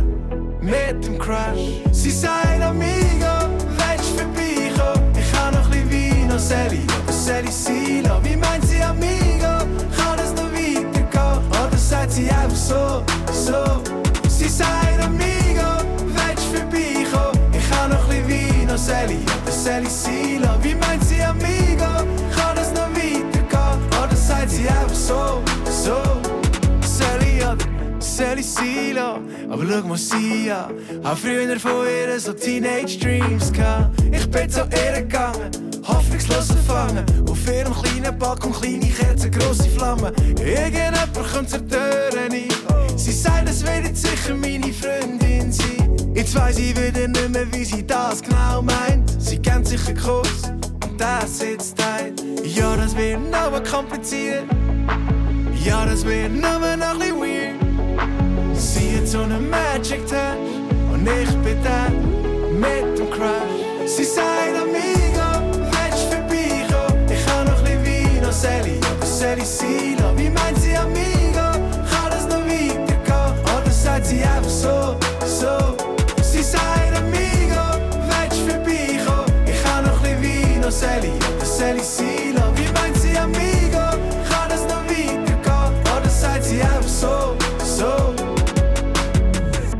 mit 0.59 1.05
dem 1.05 1.17
Crush. 1.17 1.79
Sie 1.93 2.11
sagt 2.11 2.61
Amigo, 2.61 3.47
willst 3.61 4.11
du 4.11 4.17
vorbeikommen? 4.17 5.13
Ich 5.17 5.39
habe 5.39 5.55
noch 5.55 5.71
ein 5.71 5.87
bisschen 5.87 6.29
Wein, 6.29 6.37
Sally 6.37 6.81
Sally 7.07 7.49
Silo. 7.49 8.19
Wie 8.23 8.35
meint 8.35 8.65
sie 8.65 8.83
Amigo? 8.83 9.63
Kann 9.95 10.19
es 10.21 10.33
noch 10.33 10.51
weitergehen? 10.51 11.47
Oder 11.49 11.77
sagt 11.77 12.11
sie 12.11 12.29
einfach 12.29 12.57
so, 12.57 13.05
so? 13.31 14.10
Sie 14.41 14.49
sagt 14.49 14.99
Amigo, 14.99 15.85
willst 16.01 16.47
du 16.51 16.57
vorbeikommen? 16.57 17.53
Ich 17.53 17.77
habe 17.77 17.93
noch 17.93 18.09
ein 18.09 18.25
bisschen 18.25 18.69
Wein, 18.69 18.75
Sally 18.75 19.17
oder 19.43 19.51
Sally 19.51 19.87
Silo. 19.87 20.49
Wie 20.63 20.73
meint 20.73 21.03
sie 21.03 21.21
Amigo? 21.21 21.85
Kann 22.35 22.57
es 22.57 22.71
noch 22.71 22.89
weitergehen? 22.89 24.03
Oder 24.03 24.15
sagt 24.15 24.49
sie 24.49 24.67
einfach 24.67 24.95
so, 24.95 25.43
so? 25.69 26.01
Sally 26.81 27.43
oder 27.43 27.57
Sally 27.99 28.41
Silo. 28.41 29.19
Aber 29.47 29.63
schau 29.63 29.87
mal 29.87 29.97
sie 29.99 30.51
an. 30.51 30.73
Hab 31.03 31.19
früher 31.19 31.59
von 31.59 31.85
ihr 31.85 32.19
so 32.19 32.33
Teenage 32.33 32.97
Dreams 32.97 33.53
gehabt. 33.53 34.01
Ich 34.11 34.27
bin 34.27 34.49
zu 34.49 34.61
ihr 34.61 35.01
gegangen, 35.03 35.51
hoffnungslos 35.87 36.49
erfangen. 36.49 37.05
Auf 37.29 37.47
ihrem 37.47 37.75
kleinen 37.75 38.17
Balkon 38.17 38.53
kleine 38.53 38.87
Kerzen, 38.87 39.29
grosse 39.29 39.69
Flammen. 39.69 40.11
Irgendjemand 40.43 41.13
kommt 41.31 41.47
zur 41.47 41.67
Tür 41.67 42.09
rein. 42.15 42.31
Sie 43.03 43.11
sagt, 43.11 43.49
es 43.49 43.65
wird 43.65 43.97
sicher 43.97 44.35
meine 44.35 44.71
Freundin 44.71 45.51
sein. 45.51 45.97
Jetzt 46.13 46.35
weiss 46.35 46.59
ich 46.59 46.69
wieder 46.77 47.07
nicht 47.07 47.29
mehr, 47.29 47.51
wie 47.51 47.65
sie 47.65 47.83
das 47.85 48.21
genau 48.21 48.61
meint. 48.61 49.09
Sie 49.19 49.39
kennt 49.39 49.67
sich 49.67 49.87
einen 49.87 49.97
Kuss 49.97 50.43
und 50.83 51.01
das 51.01 51.39
sitzt 51.39 51.79
tight. 51.79 52.21
Ja, 52.43 52.75
das 52.77 52.95
wird 52.95 53.19
noch 53.31 53.63
kompliziert. 53.63 54.43
Ja, 55.65 55.83
das 55.83 56.05
wird 56.05 56.31
noch 56.31 56.61
ein 56.61 56.79
bisschen 56.79 57.19
weird. 57.19 58.53
Sie 58.53 58.95
hat 58.95 59.07
so 59.07 59.23
einen 59.23 59.49
Magic 59.49 60.05
Touch 60.05 60.37
und 60.93 61.07
ich 61.07 61.35
bin 61.37 61.57
da 61.63 61.89
mit 62.53 62.99
dem 62.99 63.09
Crush. 63.09 63.87
Sie 63.87 64.03
sagt 64.03 64.55
Amigo, 64.61 65.57
willst 65.57 66.03
du 66.03 66.17
vorbeikommen? 66.17 67.09
Ich 67.09 67.33
habe 67.33 67.49
noch 67.49 67.63
ein 67.65 67.81
bisschen 67.83 68.13
Wein, 68.13 68.21
noch 68.21 68.31
Sally 68.31 68.77
oder 68.77 69.07
Sally 69.07 69.43
Silo. 69.43 70.15
Wie 70.15 70.29
meint 70.29 70.61
sie 70.61 70.77
Amigo? 70.77 71.00
So, 74.61 74.95
so? 75.25 75.75
Sie 76.21 76.43
sagt 76.43 76.95
Amigo, 76.95 77.65
willst 78.09 78.41
du 78.41 78.51
vorbeikommen? 78.51 79.47
Ich 79.47 79.65
habe 79.65 79.87
noch 79.87 80.03
ein 80.03 80.21
Wein, 80.21 80.61
noch 80.61 80.71
Sally 80.71 81.11
oder 81.35 81.45
Sally 81.45 81.83
Silo. 81.83 82.43
Wie 82.55 82.69
meint 82.73 82.97
sie 82.97 83.17
Amigo? 83.17 83.85
Kann 84.29 84.51
es 84.53 84.63
noch 84.63 84.83
weitergehen? 84.85 85.73
Oder 85.97 86.09
sagt 86.09 86.43
sie 86.43 86.61
einfach 86.61 86.87
so, 86.87 87.35
so? 87.63 88.13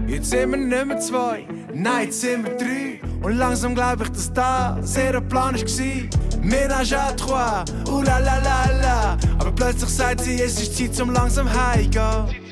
Jetzt 0.08 0.32
sind 0.32 0.52
wir 0.52 0.58
nicht 0.58 0.86
mehr 0.86 1.00
zwei, 1.00 1.46
nein, 1.74 2.06
jetzt 2.06 2.22
sind 2.22 2.44
wir 2.44 2.58
drei. 2.58 3.00
Und 3.22 3.38
langsam 3.38 3.76
glaub 3.76 4.02
ich, 4.02 4.10
dass 4.10 4.34
das 4.34 4.98
ihr 4.98 5.22
Plan 5.22 5.56
war. 5.56 6.42
Ménage 6.42 6.94
à 6.94 7.16
trois, 7.16 7.64
ouh 7.88 8.02
la 8.02 8.18
la 8.18 8.40
la 8.40 8.66
la. 8.82 9.18
Aber 9.38 9.52
plötzlich 9.52 9.92
sagt 9.92 10.22
sie, 10.22 10.42
es 10.42 10.60
ist 10.60 10.76
Zeit 10.76 10.96
zum 10.96 11.12
langsam 11.12 11.48
heimgehen. 11.48 12.51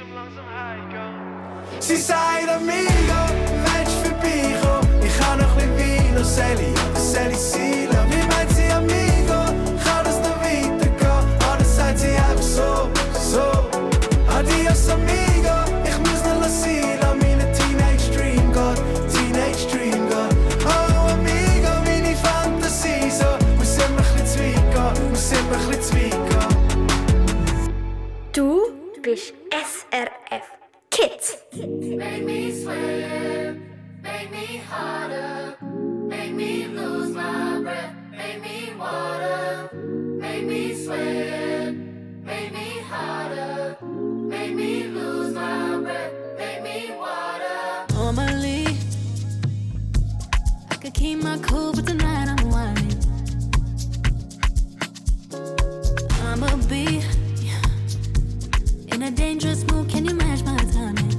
Sie 1.81 1.95
sagt 1.95 2.47
Amigo, 2.47 3.21
willst 3.63 3.95
du 4.03 4.09
vorbeikommen? 4.09 5.01
Ich 5.03 5.25
habe 5.25 5.41
noch 5.41 5.57
ein 5.57 5.75
bisschen 5.75 6.05
Wein, 6.05 6.13
noch 6.15 6.23
Sally 6.23 6.73
Sally 6.95 7.35
Silo. 7.35 7.99
Wie 8.09 8.27
meint 8.27 8.51
sie 8.55 8.71
Amigo? 8.71 9.39
Kann 9.83 10.05
es 10.05 10.17
noch 10.17 10.37
weitergehen? 10.39 11.25
Oder 11.39 11.65
sagt 11.65 11.99
sie 11.99 12.09
einfach 12.09 12.41
so, 12.41 12.89
so? 13.19 13.69
Adios 14.27 14.89
Amigo, 14.89 15.57
ich 15.83 15.97
muss 15.99 16.21
noch 16.25 16.43
sein, 16.47 16.99
lass 17.01 17.15
meine 17.15 17.51
Teenage 17.53 18.11
Dream 18.13 18.51
gehen, 18.53 18.77
Teenage 19.11 19.65
Dream 19.71 20.07
gehen. 20.07 20.31
Oh 20.65 21.11
Amigo, 21.13 21.73
meine 21.85 22.15
Fantasie 22.17 23.09
so, 23.09 23.25
muss 23.57 23.77
immer 23.77 23.97
ein 23.97 24.13
bisschen 24.21 24.27
zu 24.27 24.39
weit 24.39 24.95
gehen, 24.95 25.09
muss 25.09 25.31
immer 25.31 25.57
ein 25.57 25.67
bisschen 25.69 25.81
zu 25.81 25.93
weit 25.95 26.29
gehen. 26.29 27.73
Du 28.33 28.47
bist 29.01 29.33
keep 50.99 51.23
my 51.23 51.37
cool, 51.37 51.71
but 51.71 51.87
tonight 51.87 52.27
I'm 52.27 52.49
whining. 52.51 52.99
I'ma 56.27 56.49
be 56.67 57.01
in 58.93 59.03
a 59.03 59.09
dangerous 59.09 59.63
mood. 59.71 59.87
Can 59.89 60.03
you 60.03 60.13
match 60.13 60.43
my 60.43 60.57
timing? 60.75 61.11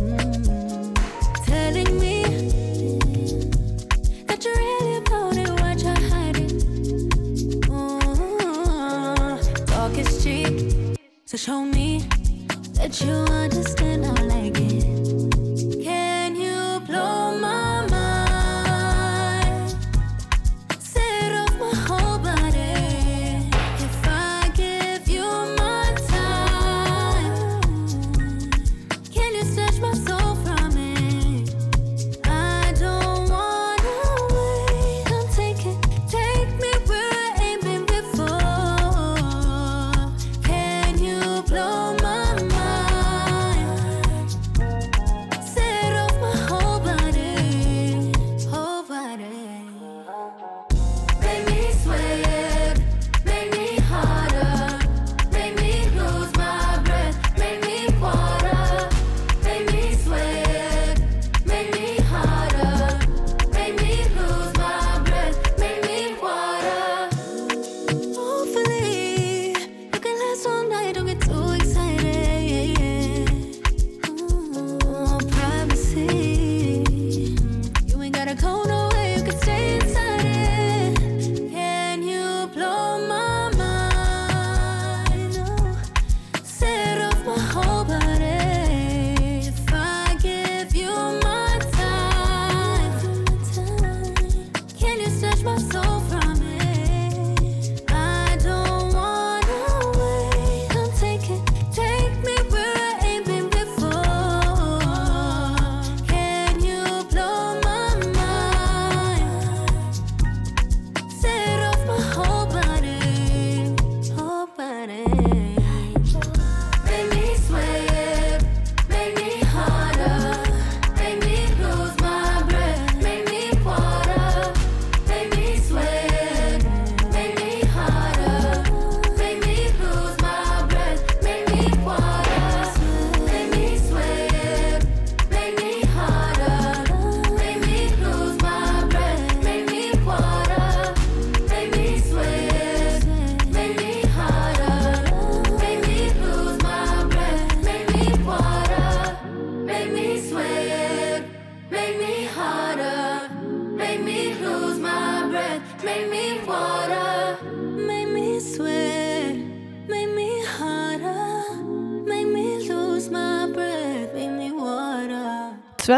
Mm. 0.00 0.94
Telling 1.44 2.00
me 2.00 2.22
that 4.28 4.42
you 4.44 4.52
really 4.64 4.96
about 5.02 5.36
it, 5.36 5.50
what 5.60 5.78
you're 5.84 6.04
hiding. 6.10 6.54
Mm. 7.68 9.66
Talk 9.66 9.98
is 9.98 10.24
cheap, 10.24 10.98
so 11.26 11.36
show 11.36 11.60
me 11.66 12.08
that 12.78 12.98
you 13.02 13.12
understand. 13.12 14.06
I 14.06 14.22
like 14.22 14.58
it. 14.58 14.95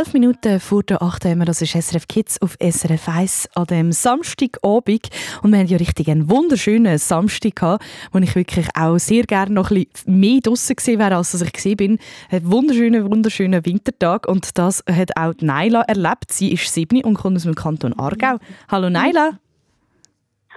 12 0.09 0.15
Minuten 0.15 0.59
vor 0.59 0.83
der 0.85 1.03
8 1.03 1.27
Uhr, 1.27 1.45
das 1.45 1.61
ist 1.61 1.73
SRF 1.73 2.09
Kids 2.09 2.41
auf 2.41 2.57
SRF 2.61 3.11
1 3.11 3.49
an 3.55 3.67
dem 3.67 3.93
Samstagabend. 3.93 5.09
Und 5.43 5.53
wir 5.53 5.59
hatten 5.59 5.69
ja 5.69 5.77
richtig 5.77 6.09
einen 6.09 6.31
wunderschönen 6.31 6.97
Samstag 6.97 7.57
gehabt, 7.57 7.85
wo 8.13 8.19
ich 8.19 8.35
wirklich 8.35 8.69
auch 8.75 8.97
sehr 8.97 9.25
gerne 9.25 9.53
noch 9.53 9.71
ein 9.71 9.85
bisschen 9.85 10.19
mehr 10.19 10.41
draussen 10.41 10.77
gewesen 10.77 10.99
wäre, 10.99 11.17
als 11.17 11.35
ich 11.35 11.53
gewesen 11.53 11.77
bin. 11.77 11.99
Ein 12.31 12.51
wunderschöner, 12.51 13.05
wunderschöner 13.05 13.67
Wintertag 13.67 14.27
und 14.27 14.57
das 14.57 14.83
hat 14.91 15.15
auch 15.19 15.35
Naila 15.41 15.83
erlebt. 15.83 16.33
Sie 16.33 16.53
ist 16.53 16.73
7 16.73 17.05
und 17.05 17.15
kommt 17.15 17.37
aus 17.37 17.43
dem 17.43 17.55
Kanton 17.55 17.93
Aargau. 17.93 18.39
Hallo 18.71 18.89
Naila. 18.89 19.39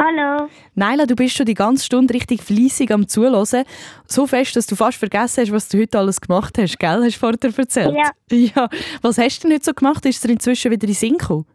Hallo. 0.03 0.49
Naila, 0.73 1.05
du 1.05 1.15
bist 1.15 1.37
schon 1.37 1.45
die 1.45 1.53
ganze 1.53 1.85
Stunde 1.85 2.15
richtig 2.15 2.41
fleissig 2.41 2.89
am 2.91 3.07
Zuhören. 3.07 3.65
So 4.07 4.25
fest, 4.25 4.55
dass 4.55 4.65
du 4.65 4.75
fast 4.75 4.97
vergessen 4.97 5.41
hast, 5.41 5.51
was 5.51 5.69
du 5.69 5.77
heute 5.77 5.99
alles 5.99 6.19
gemacht 6.19 6.57
hast, 6.57 6.79
gell? 6.79 7.03
Hast 7.03 7.17
du 7.17 7.19
vorher 7.19 7.37
erzählt? 7.55 7.95
Ja. 7.95 8.11
ja. 8.35 8.69
Was 9.03 9.19
hast 9.19 9.43
du 9.43 9.47
denn 9.47 9.57
heute 9.57 9.65
so 9.65 9.73
gemacht? 9.73 10.03
Ist 10.07 10.23
dir 10.23 10.31
inzwischen 10.31 10.71
wieder 10.71 10.87
in 10.87 10.93
Sinn 10.95 11.17
gekommen? 11.19 11.45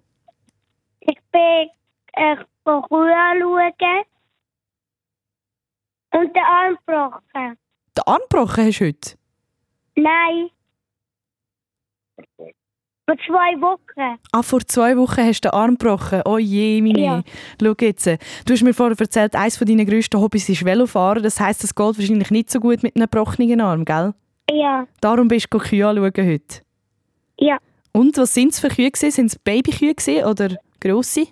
Ich 1.01 1.19
bin 1.33 1.71
äh, 2.13 2.37
anschauen 2.65 4.05
und 6.13 6.37
den 6.37 6.43
Arm 6.43 6.77
gebrochen. 6.87 7.59
Den 7.97 8.05
Arm 8.07 8.21
gebrochen 8.31 8.67
hast 8.67 8.81
du 8.81 8.87
heute? 8.87 9.17
Nein. 9.97 10.51
Vor 13.09 13.17
zwei 13.19 13.61
Wochen. 13.61 14.19
Ah, 14.33 14.43
vor 14.43 14.67
zwei 14.67 14.97
Wochen 14.97 15.21
hast 15.21 15.43
du 15.43 15.49
den 15.49 15.55
Arm 15.55 15.79
gebrochen. 15.79 16.23
Oh 16.25 16.39
je, 16.39 16.83
meine. 16.83 17.01
Ja. 17.01 17.23
Schau 17.63 17.75
jetzt. 17.81 18.07
Du 18.07 18.53
hast 18.53 18.63
mir 18.65 18.75
vorher 18.75 18.99
erzählt, 18.99 19.37
eines 19.37 19.61
deiner 19.61 19.85
grössten 19.85 20.21
Hobbys 20.21 20.49
ist 20.49 20.65
Velofahren. 20.65 21.23
Das 21.23 21.39
heisst, 21.39 21.63
es 21.63 21.73
geht 21.73 21.99
wahrscheinlich 21.99 22.33
nicht 22.33 22.51
so 22.51 22.59
gut 22.59 22.83
mit 22.83 22.97
einem 22.97 23.09
gebrochenen 23.09 23.61
Arm, 23.61 23.85
gell? 23.85 24.13
Ja. 24.51 24.89
Darum 25.01 25.29
bist 25.29 25.47
du 25.51 25.59
Kühe 25.59 25.87
anschauen 25.87 26.13
heute. 26.17 26.63
Ja. 27.39 27.59
Und 27.93 28.17
was 28.19 28.35
sind 28.35 28.53
es 28.53 28.59
für 28.59 28.69
Kühe? 28.69 28.91
Sind 28.93 29.27
es 29.27 29.39
Babykühe 29.39 30.27
oder 30.27 30.57
grosse? 30.81 31.29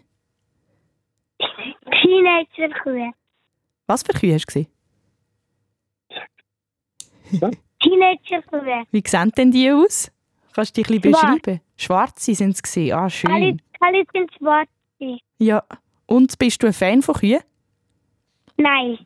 Teenager-Kühe. 1.90 3.10
Was 3.88 4.04
für 4.04 4.12
Kühe 4.12 4.34
hast 4.34 4.44
du 4.44 4.62
gesehen? 4.62 4.68
Teenager-Kühe. 7.82 8.84
Wie 8.92 9.02
sehen 9.04 9.32
denn 9.36 9.50
die 9.50 9.72
aus? 9.72 10.13
Kannst 10.54 10.76
du 10.76 10.82
die 10.82 10.94
ein 10.94 11.00
bisschen 11.00 11.14
Schwarz. 11.14 11.40
beschreiben? 11.42 11.60
Schwarze 11.76 12.34
sind 12.34 12.54
es 12.54 12.62
gewesen. 12.62 12.92
Ah, 12.92 13.00
Alle, 13.02 13.10
schön. 13.10 13.62
alle 13.80 14.04
sind 14.12 14.32
schwarz. 14.38 14.68
Ja. 15.38 15.62
Und 16.06 16.38
bist 16.38 16.62
du 16.62 16.66
ein 16.68 16.72
Fan 16.72 17.02
von 17.02 17.14
Kühen? 17.16 17.40
Nein. 18.56 18.98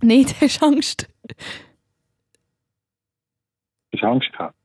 Nicht, 0.00 0.34
hast 0.40 0.60
du 0.62 0.66
Angst? 0.66 1.08
Ich 3.90 4.02
habe 4.02 4.12
Angst 4.12 4.30
gehabt. 4.32 4.56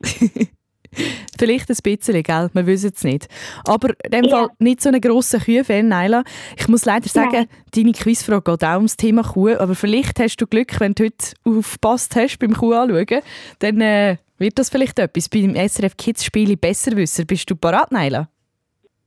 Vielleicht 1.38 1.70
ein 1.70 1.76
bisschen, 1.82 2.22
gell? 2.22 2.50
Wir 2.52 2.66
wissen 2.66 2.92
es 2.94 3.04
nicht. 3.04 3.28
Aber 3.66 3.90
in 4.04 4.10
dem 4.10 4.24
Ja. 4.24 4.30
Fall 4.38 4.48
nicht 4.58 4.80
so 4.80 4.88
einen 4.88 5.00
grossen 5.00 5.40
Kühe-Fan, 5.40 5.88
Naila. 5.88 6.24
Ich 6.56 6.68
muss 6.68 6.84
leider 6.84 7.08
sagen, 7.08 7.30
Nein. 7.32 7.48
deine 7.74 7.92
Quizfrage 7.92 8.42
geht 8.52 8.64
auch 8.64 8.76
ums 8.76 8.96
Thema 8.96 9.22
Kuh. 9.22 9.56
Aber 9.58 9.74
vielleicht 9.74 10.18
hast 10.20 10.36
du 10.36 10.46
Glück, 10.46 10.78
wenn 10.80 10.94
du 10.94 11.04
heute 11.04 11.34
aufgepasst 11.44 12.14
hast 12.16 12.38
beim 12.38 12.54
Kuh 12.54 12.72
anschauen. 12.74 13.20
Dann 13.58 13.80
äh, 13.80 14.16
wird 14.38 14.58
das 14.58 14.68
vielleicht 14.70 14.98
etwas. 14.98 15.28
Beim 15.28 15.54
SRF 15.56 15.96
Kids 15.96 16.24
Spiele 16.24 16.56
Besserwisser. 16.56 17.24
Bist 17.24 17.50
du 17.50 17.56
parat, 17.56 17.90
Naila? 17.92 18.28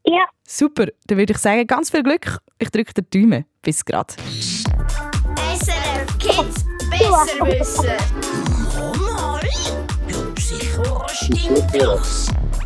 Ja. 0.06 0.26
Super. 0.48 0.88
Dann 1.08 1.18
würde 1.18 1.34
ich 1.34 1.40
sagen, 1.40 1.68
ganz 1.68 1.90
viel 1.92 2.04
Glück. 2.04 2.38
Ich 2.60 2.70
drücke 2.70 2.94
dir 2.94 3.02
die 3.04 3.22
Daumen. 3.22 3.46
Bis 3.62 3.84
grad. 3.84 4.16
SRF 5.60 6.18
Kids 6.20 6.66
besser 6.90 7.46
wissen. 7.46 7.88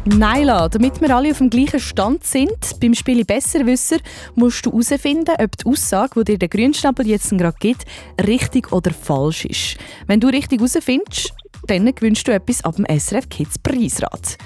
Naila, 0.05 0.67
damit 0.67 0.99
wir 0.99 1.15
alle 1.15 1.31
auf 1.31 1.37
dem 1.37 1.49
gleichen 1.49 1.79
Stand 1.79 2.25
sind, 2.25 2.79
beim 2.81 2.93
Spiel 2.93 3.23
Besserwisser 3.23 3.97
musst 4.35 4.65
du 4.65 4.71
herausfinden, 4.71 5.35
ob 5.39 5.57
die 5.57 5.65
Aussage, 5.65 6.23
die 6.23 6.33
dir 6.33 6.37
der 6.37 6.49
Grünschnabel 6.49 7.07
jetzt 7.07 7.29
gerade 7.29 7.55
gibt, 7.59 7.85
richtig 8.27 8.71
oder 8.73 8.91
falsch 8.91 9.45
ist. 9.45 9.77
Wenn 10.07 10.19
du 10.19 10.27
richtig 10.27 10.59
herausfindest, 10.59 11.33
dann 11.67 11.95
gewünscht 11.95 12.27
du 12.27 12.33
etwas 12.33 12.63
ab 12.65 12.75
dem 12.75 12.85
SRF 12.85 13.29
Kids 13.29 13.57
Preisrat. 13.57 14.37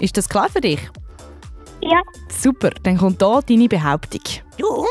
Ist 0.00 0.16
das 0.16 0.28
klar 0.28 0.48
für 0.48 0.60
dich? 0.60 0.80
Ja. 1.82 2.00
Super, 2.28 2.70
dann 2.82 2.98
kommt 2.98 3.22
da 3.22 3.40
deine 3.42 3.68
Behauptung. 3.68 4.22
Du, 4.58 4.86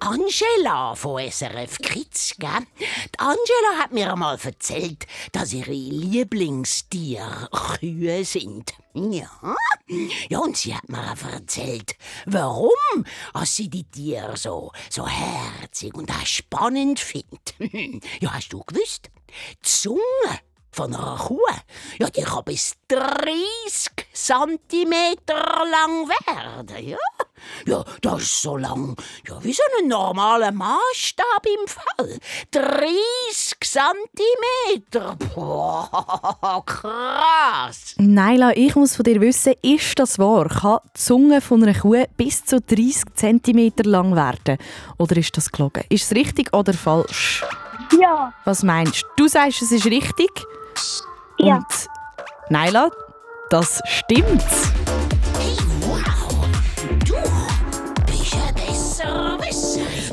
Angela 0.00 0.94
von 0.94 1.20
SRF 1.30 1.78
Kids, 1.78 2.34
gell? 2.38 2.66
Die 2.78 3.18
Angela 3.18 3.78
hat 3.78 3.92
mir 3.92 4.10
einmal 4.12 4.38
erzählt, 4.42 5.06
dass 5.32 5.52
ihre 5.52 5.72
Lieblingstiere 5.72 7.48
Kühe 7.50 8.24
sind. 8.24 8.72
Ja. 8.94 9.30
Ja, 10.28 10.38
und 10.38 10.56
sie 10.56 10.74
hat 10.74 10.88
mir 10.88 10.98
auch 10.98 11.32
erzählt, 11.32 11.96
warum 12.26 13.04
sie 13.44 13.68
die 13.68 13.84
Tiere 13.84 14.36
so, 14.36 14.72
so 14.88 15.06
herzig 15.06 15.94
und 15.94 16.10
auch 16.10 16.26
spannend 16.26 16.98
findet. 16.98 17.54
Ja, 18.20 18.32
hast 18.34 18.52
du 18.52 18.62
gewusst? 18.64 19.10
Die 19.28 19.62
Zunge 19.62 20.00
von 20.72 20.94
einer 20.94 21.16
Kuh, 21.16 21.40
ja, 21.98 22.08
die 22.08 22.22
kann 22.22 22.44
bis 22.44 22.74
30 22.88 24.06
Zentimeter 24.12 25.64
lang 25.70 26.08
werden, 26.08 26.88
ja. 26.88 26.98
Ja, 27.66 27.84
das 28.00 28.22
ist 28.22 28.42
so 28.42 28.56
lang, 28.56 28.96
ja, 29.28 29.42
wie 29.42 29.52
so 29.52 29.62
ein 29.80 29.88
normaler 29.88 30.52
Maßstab 30.52 31.46
im 31.46 31.68
Fall. 31.68 32.18
30 32.50 33.56
Zentimeter, 33.60 35.16
boah, 35.34 36.62
krass. 36.64 37.94
Naila, 37.98 38.52
ich 38.56 38.74
muss 38.74 38.96
von 38.96 39.04
dir 39.04 39.20
wissen, 39.20 39.54
ist 39.62 39.98
das 39.98 40.18
wahr? 40.18 40.48
Kann 40.48 40.78
die 40.84 41.00
Zunge 41.00 41.40
von 41.40 41.62
einer 41.62 41.78
Kuh 41.78 42.04
bis 42.16 42.44
zu 42.44 42.60
30 42.60 43.14
cm 43.14 43.72
lang 43.84 44.14
werden? 44.14 44.58
Oder 44.98 45.16
ist 45.16 45.36
das 45.36 45.50
gelogen? 45.50 45.84
Ist 45.88 46.04
es 46.04 46.16
richtig 46.16 46.52
oder 46.54 46.72
falsch? 46.72 47.44
Ja. 48.00 48.32
Was 48.44 48.62
meinst 48.62 49.02
du? 49.02 49.24
Du 49.24 49.28
sagst, 49.28 49.62
es 49.62 49.72
ist 49.72 49.86
richtig? 49.86 50.30
Ja. 51.38 51.56
Und 51.56 51.66
Naila, 52.48 52.90
das 53.50 53.80
stimmt. 53.84 54.44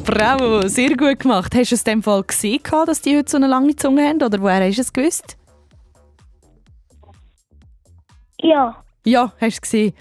Bravo, 0.07 0.65
sehr 0.69 0.95
gut 0.95 1.19
gemacht. 1.19 1.53
Hast 1.53 1.71
du 1.71 1.75
es 1.75 1.81
in 1.81 1.95
dem 1.95 2.03
Fall 2.03 2.23
gesehen, 2.23 2.61
dass 2.85 3.01
die 3.01 3.17
heute 3.17 3.29
so 3.29 3.35
eine 3.35 3.47
lange 3.47 3.75
Zunge 3.75 4.07
haben? 4.07 4.23
Oder 4.23 4.39
woher 4.41 4.65
hast 4.65 4.77
du 4.77 4.81
es 4.81 4.93
gewusst? 4.93 5.37
Ja. 8.39 8.81
Ja, 9.05 9.33
hast 9.33 9.41
du 9.41 9.47
es 9.47 9.61
gesehen. 9.61 9.93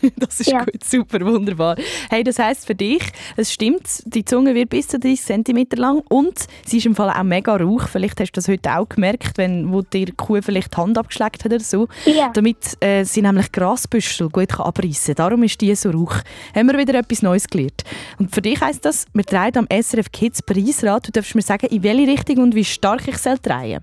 Das 0.16 0.40
ist 0.40 0.50
Ja. 0.50 0.64
gut, 0.64 0.82
super, 0.84 1.20
wunderbar. 1.20 1.76
Hey, 2.10 2.22
das 2.24 2.38
heisst 2.38 2.66
für 2.66 2.74
dich, 2.74 3.02
es 3.36 3.52
stimmt, 3.52 4.02
die 4.04 4.24
Zunge 4.24 4.54
wird 4.54 4.70
bis 4.70 4.88
zu 4.88 4.98
30 4.98 5.44
cm 5.44 5.66
lang 5.76 6.02
und 6.08 6.46
sie 6.64 6.78
ist 6.78 6.86
im 6.86 6.94
Fall 6.94 7.10
auch 7.10 7.22
mega 7.22 7.56
rauch. 7.56 7.88
Vielleicht 7.88 8.20
hast 8.20 8.32
du 8.32 8.40
das 8.40 8.48
heute 8.48 8.76
auch 8.76 8.88
gemerkt, 8.88 9.36
wenn 9.38 9.72
wo 9.72 9.82
dir 9.82 10.06
die 10.06 10.12
Kuh 10.12 10.40
vielleicht 10.42 10.74
die 10.74 10.76
Hand 10.76 10.98
abgeschleckt 10.98 11.44
hat 11.44 11.52
oder 11.52 11.60
so. 11.60 11.88
Ja. 12.04 12.30
Damit 12.32 12.82
äh, 12.82 13.04
sie 13.04 13.22
nämlich 13.22 13.50
Grasbüschel 13.52 14.28
gut 14.28 14.48
kann 14.50 14.66
abreißen 14.66 15.14
kann. 15.14 15.26
Darum 15.26 15.42
ist 15.42 15.60
die 15.60 15.74
so 15.74 15.90
rauch. 15.90 16.16
Haben 16.54 16.70
wir 16.70 16.78
wieder 16.78 16.94
etwas 16.98 17.22
Neues 17.22 17.46
gelernt. 17.48 17.84
Und 18.18 18.34
für 18.34 18.42
dich 18.42 18.60
heisst 18.60 18.84
das, 18.84 19.06
wir 19.12 19.24
drehen 19.24 19.56
am 19.56 19.66
SRF 19.70 20.10
Kids 20.12 20.42
Preisrat. 20.42 21.08
Du 21.08 21.12
darfst 21.12 21.34
mir 21.34 21.42
sagen, 21.42 21.66
in 21.66 21.82
welche 21.82 22.06
Richtung 22.06 22.38
und 22.38 22.54
wie 22.54 22.64
stark 22.64 23.06
ich 23.08 23.18
soll 23.18 23.36
drehen 23.42 23.80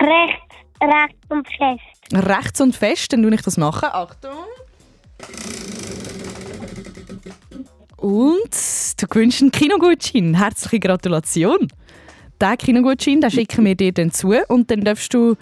Rechts, 0.00 0.54
rechts 0.82 1.30
und 1.30 1.46
fest. 1.48 1.93
Rechts 2.14 2.60
und 2.60 2.76
fest, 2.76 3.12
dann 3.12 3.22
tue 3.22 3.34
ich 3.34 3.42
das 3.42 3.56
machen. 3.56 3.88
Achtung. 3.92 4.32
Und 7.96 8.54
du 9.00 9.06
gewünschst 9.06 9.42
einen 9.42 9.50
Kinogutschein. 9.50 10.34
Herzliche 10.34 10.80
Gratulation. 10.80 11.68
Diesen 12.40 12.58
Kinogutschein 12.58 13.20
den 13.20 13.30
schicken 13.30 13.64
wir 13.64 13.74
dir 13.74 13.92
dann 13.92 14.10
zu 14.10 14.34
und 14.48 14.70
dann 14.70 14.82
darfst 14.82 15.14
du 15.14 15.36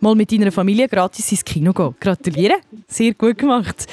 mal 0.00 0.14
mit 0.14 0.32
deiner 0.32 0.50
Familie 0.50 0.88
gratis 0.88 1.30
ins 1.30 1.44
Kino 1.44 1.72
gehen. 1.72 1.94
Gratuliere, 2.00 2.54
sehr 2.88 3.14
gut 3.14 3.38
gemacht. 3.38 3.86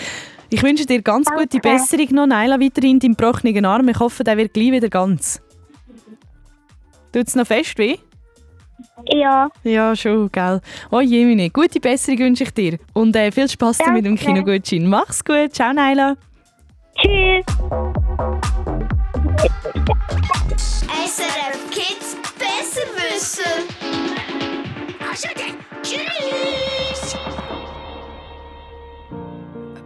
Ich 0.49 0.63
wünsche 0.63 0.85
dir 0.85 1.01
ganz 1.01 1.27
gute 1.29 1.59
Besserung 1.59 2.07
noch, 2.11 2.27
Naila, 2.27 2.59
weiterhin 2.59 2.99
deinem 2.99 3.15
gebrochenen 3.15 3.65
Arm. 3.65 3.89
Ich 3.89 3.99
hoffe, 3.99 4.23
der 4.23 4.37
wird 4.37 4.53
gleich 4.53 4.71
wieder 4.71 4.89
ganz. 4.89 5.41
Tut 7.11 7.27
es 7.27 7.35
noch 7.35 7.47
fest 7.47 7.77
weh? 7.77 7.97
Ja. 9.07 9.49
Ja, 9.63 9.95
schon, 9.95 10.31
gell. 10.31 10.61
Oh 10.91 11.01
Jemine, 11.01 11.49
gute 11.49 11.79
Besserung 11.79 12.19
wünsche 12.19 12.43
ich 12.43 12.53
dir. 12.53 12.77
Und 12.93 13.15
äh, 13.15 13.31
viel 13.31 13.47
Spaß 13.49 13.79
mit 13.93 14.05
dem. 14.05 14.15
Kinogutschein. 14.15 14.87
Mach's 14.87 15.23
gut. 15.23 15.53
Ciao, 15.53 15.73
Naila. 15.73 16.15
Tschüss. 16.97 17.45
SRF 21.05 21.69
Kids 21.71 22.15
Besserwisser. 22.37 23.43
Tschüss. 25.13 25.44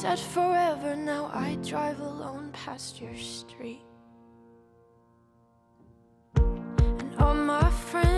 said 0.00 0.18
forever, 0.18 0.96
now 0.96 1.30
I 1.34 1.56
drive 1.56 2.00
alone 2.00 2.48
past 2.52 3.02
your 3.02 3.14
street. 3.16 3.82
And 6.36 7.14
all 7.18 7.34
my 7.34 7.68
friends 7.68 8.09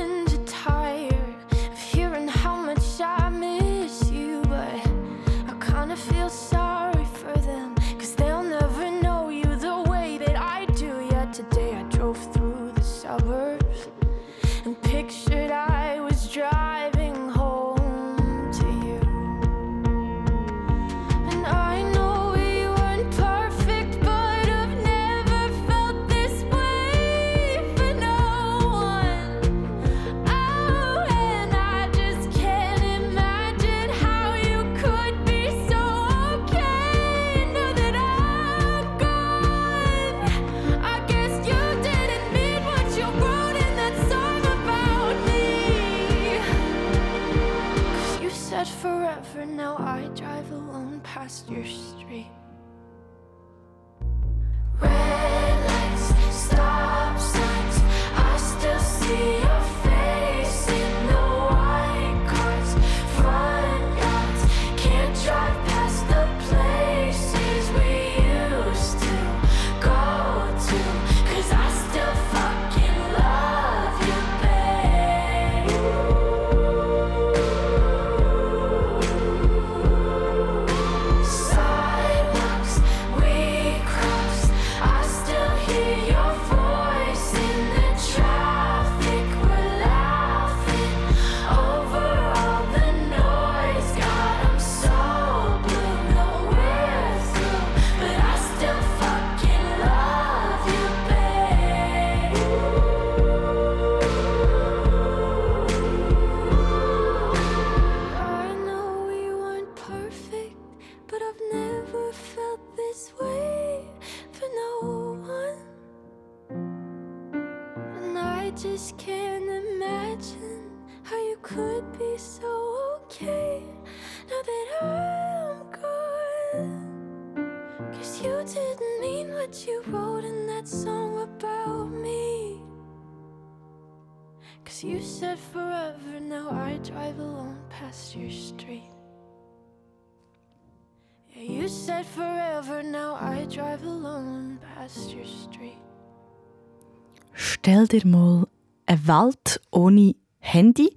dir 147.92 148.06
mal 148.06 148.46
eine 148.86 149.06
Welt 149.06 149.60
ohne 149.70 150.14
Handy, 150.38 150.90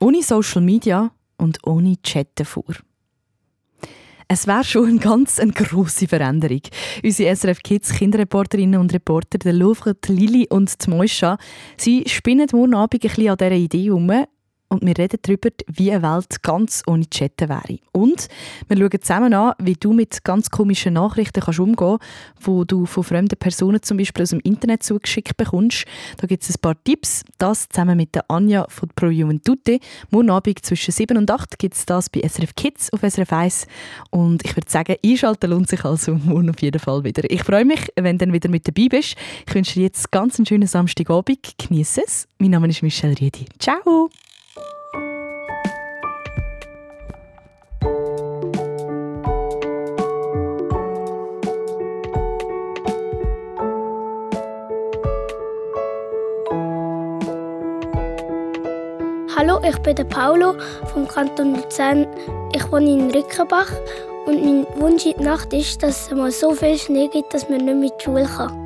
ohne 0.00 0.22
Social 0.22 0.62
Media 0.62 1.10
und 1.36 1.58
ohne 1.66 2.00
Chatten 2.02 2.44
vor. 2.44 2.74
Es 4.30 4.46
wäre 4.46 4.62
schon 4.62 4.88
eine 4.88 4.98
ganz 4.98 5.40
grosse 5.54 6.06
Veränderung. 6.06 6.60
Unsere 7.02 7.34
SRF 7.34 7.62
Kids 7.62 7.94
Kinderreporterinnen 7.94 8.78
und 8.78 8.92
Reporter, 8.92 9.38
der 9.38 9.54
Louvre, 9.54 9.94
die 9.94 10.12
Lili 10.12 10.46
und 10.50 10.84
die 10.84 10.90
Moisha, 10.90 11.38
sie 11.78 12.04
spinnen 12.06 12.46
morgen 12.52 12.74
Abend 12.74 13.02
ein 13.02 13.10
bisschen 13.10 13.30
an 13.30 13.38
dieser 13.38 13.52
Idee 13.52 13.84
herum 13.84 14.26
und 14.68 14.84
wir 14.84 14.96
reden 14.98 15.18
darüber, 15.22 15.48
wie 15.66 15.92
eine 15.92 16.02
Welt 16.02 16.42
ganz 16.42 16.82
ohne 16.86 17.08
Chatten 17.08 17.48
wäre. 17.48 17.78
Und 17.92 18.28
wir 18.68 18.76
schauen 18.76 19.00
zusammen 19.00 19.34
an, 19.34 19.54
wie 19.58 19.74
du 19.74 19.92
mit 19.92 20.24
ganz 20.24 20.50
komischen 20.50 20.94
Nachrichten 20.94 21.40
kannst 21.40 21.58
umgehen 21.58 21.98
kannst, 21.98 22.46
die 22.46 22.66
du 22.66 22.86
von 22.86 23.04
fremden 23.04 23.38
Personen 23.38 23.82
zum 23.82 23.96
Beispiel 23.96 24.22
aus 24.22 24.30
dem 24.30 24.40
Internet 24.40 24.82
zugeschickt 24.82 25.36
bekommst. 25.36 25.84
Da 26.18 26.26
gibt 26.26 26.42
es 26.42 26.50
ein 26.50 26.60
paar 26.60 26.76
Tipps. 26.84 27.24
Das 27.38 27.68
zusammen 27.68 27.96
mit 27.96 28.14
der 28.14 28.30
Anja 28.30 28.66
von 28.68 28.90
Pro 28.94 29.06
Juventute. 29.06 29.78
Morgen 30.10 30.30
Abend 30.30 30.64
zwischen 30.64 30.92
7 30.92 31.16
und 31.16 31.30
8 31.30 31.58
gibt 31.58 31.74
es 31.74 31.86
das 31.86 32.10
bei 32.10 32.20
SRF 32.20 32.54
Kids 32.54 32.92
auf 32.92 33.00
SRF 33.00 33.32
1. 33.32 33.66
Und 34.10 34.44
ich 34.44 34.54
würde 34.54 34.70
sagen, 34.70 34.96
einschalten 35.04 35.50
lohnt 35.50 35.68
sich 35.68 35.84
also 35.84 36.14
morgen 36.14 36.50
auf 36.50 36.60
jeden 36.60 36.78
Fall 36.78 37.04
wieder. 37.04 37.22
Ich 37.30 37.42
freue 37.42 37.64
mich, 37.64 37.80
wenn 37.96 38.18
du 38.18 38.26
dann 38.26 38.34
wieder 38.34 38.50
mit 38.50 38.68
dabei 38.68 38.88
bist. 38.88 39.16
Ich 39.46 39.54
wünsche 39.54 39.74
dir 39.74 39.84
jetzt 39.84 40.10
ganz 40.10 40.38
einen 40.38 40.46
schönen 40.46 40.68
Samstagabend. 40.68 41.54
Genieße 41.56 42.02
es. 42.04 42.28
Mein 42.38 42.50
Name 42.50 42.68
ist 42.68 42.82
Michelle 42.82 43.18
Riedi. 43.18 43.46
Ciao! 43.58 44.10
Ich 59.64 59.78
bin 59.78 59.96
der 59.96 60.04
Paulo 60.04 60.54
vom 60.92 61.08
Kanton 61.08 61.56
Luzern. 61.56 62.06
Ich 62.54 62.70
wohne 62.70 62.90
in 62.90 63.10
Rickenbach 63.10 63.70
und 64.26 64.44
mein 64.44 64.66
Wunsch 64.76 65.06
in 65.06 65.14
der 65.14 65.32
Nacht 65.32 65.52
ist, 65.52 65.82
dass 65.82 66.06
es 66.06 66.10
mal 66.14 66.30
so 66.30 66.52
viel 66.52 66.78
Schnee 66.78 67.08
gibt, 67.08 67.34
dass 67.34 67.48
man 67.48 67.64
nicht 67.64 67.74
mehr 67.74 67.90
in 67.90 67.92
die 67.98 68.04
Schule 68.04 68.24
kann. 68.24 68.57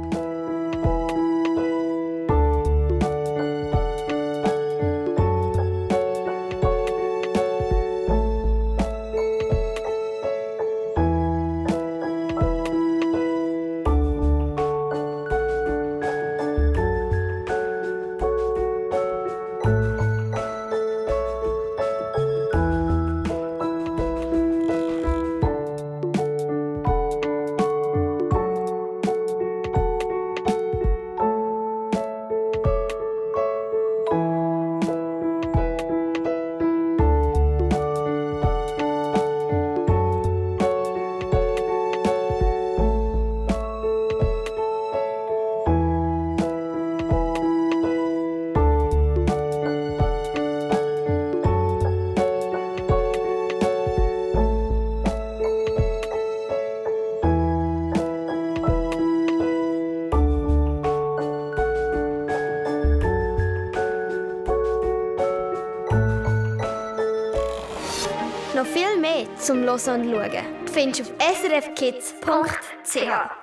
Und 69.89 70.11
Schauen 70.11 70.45
findest 70.73 71.01
du 71.01 71.05
auf 71.05 71.13
srfkids.ch. 71.39 73.42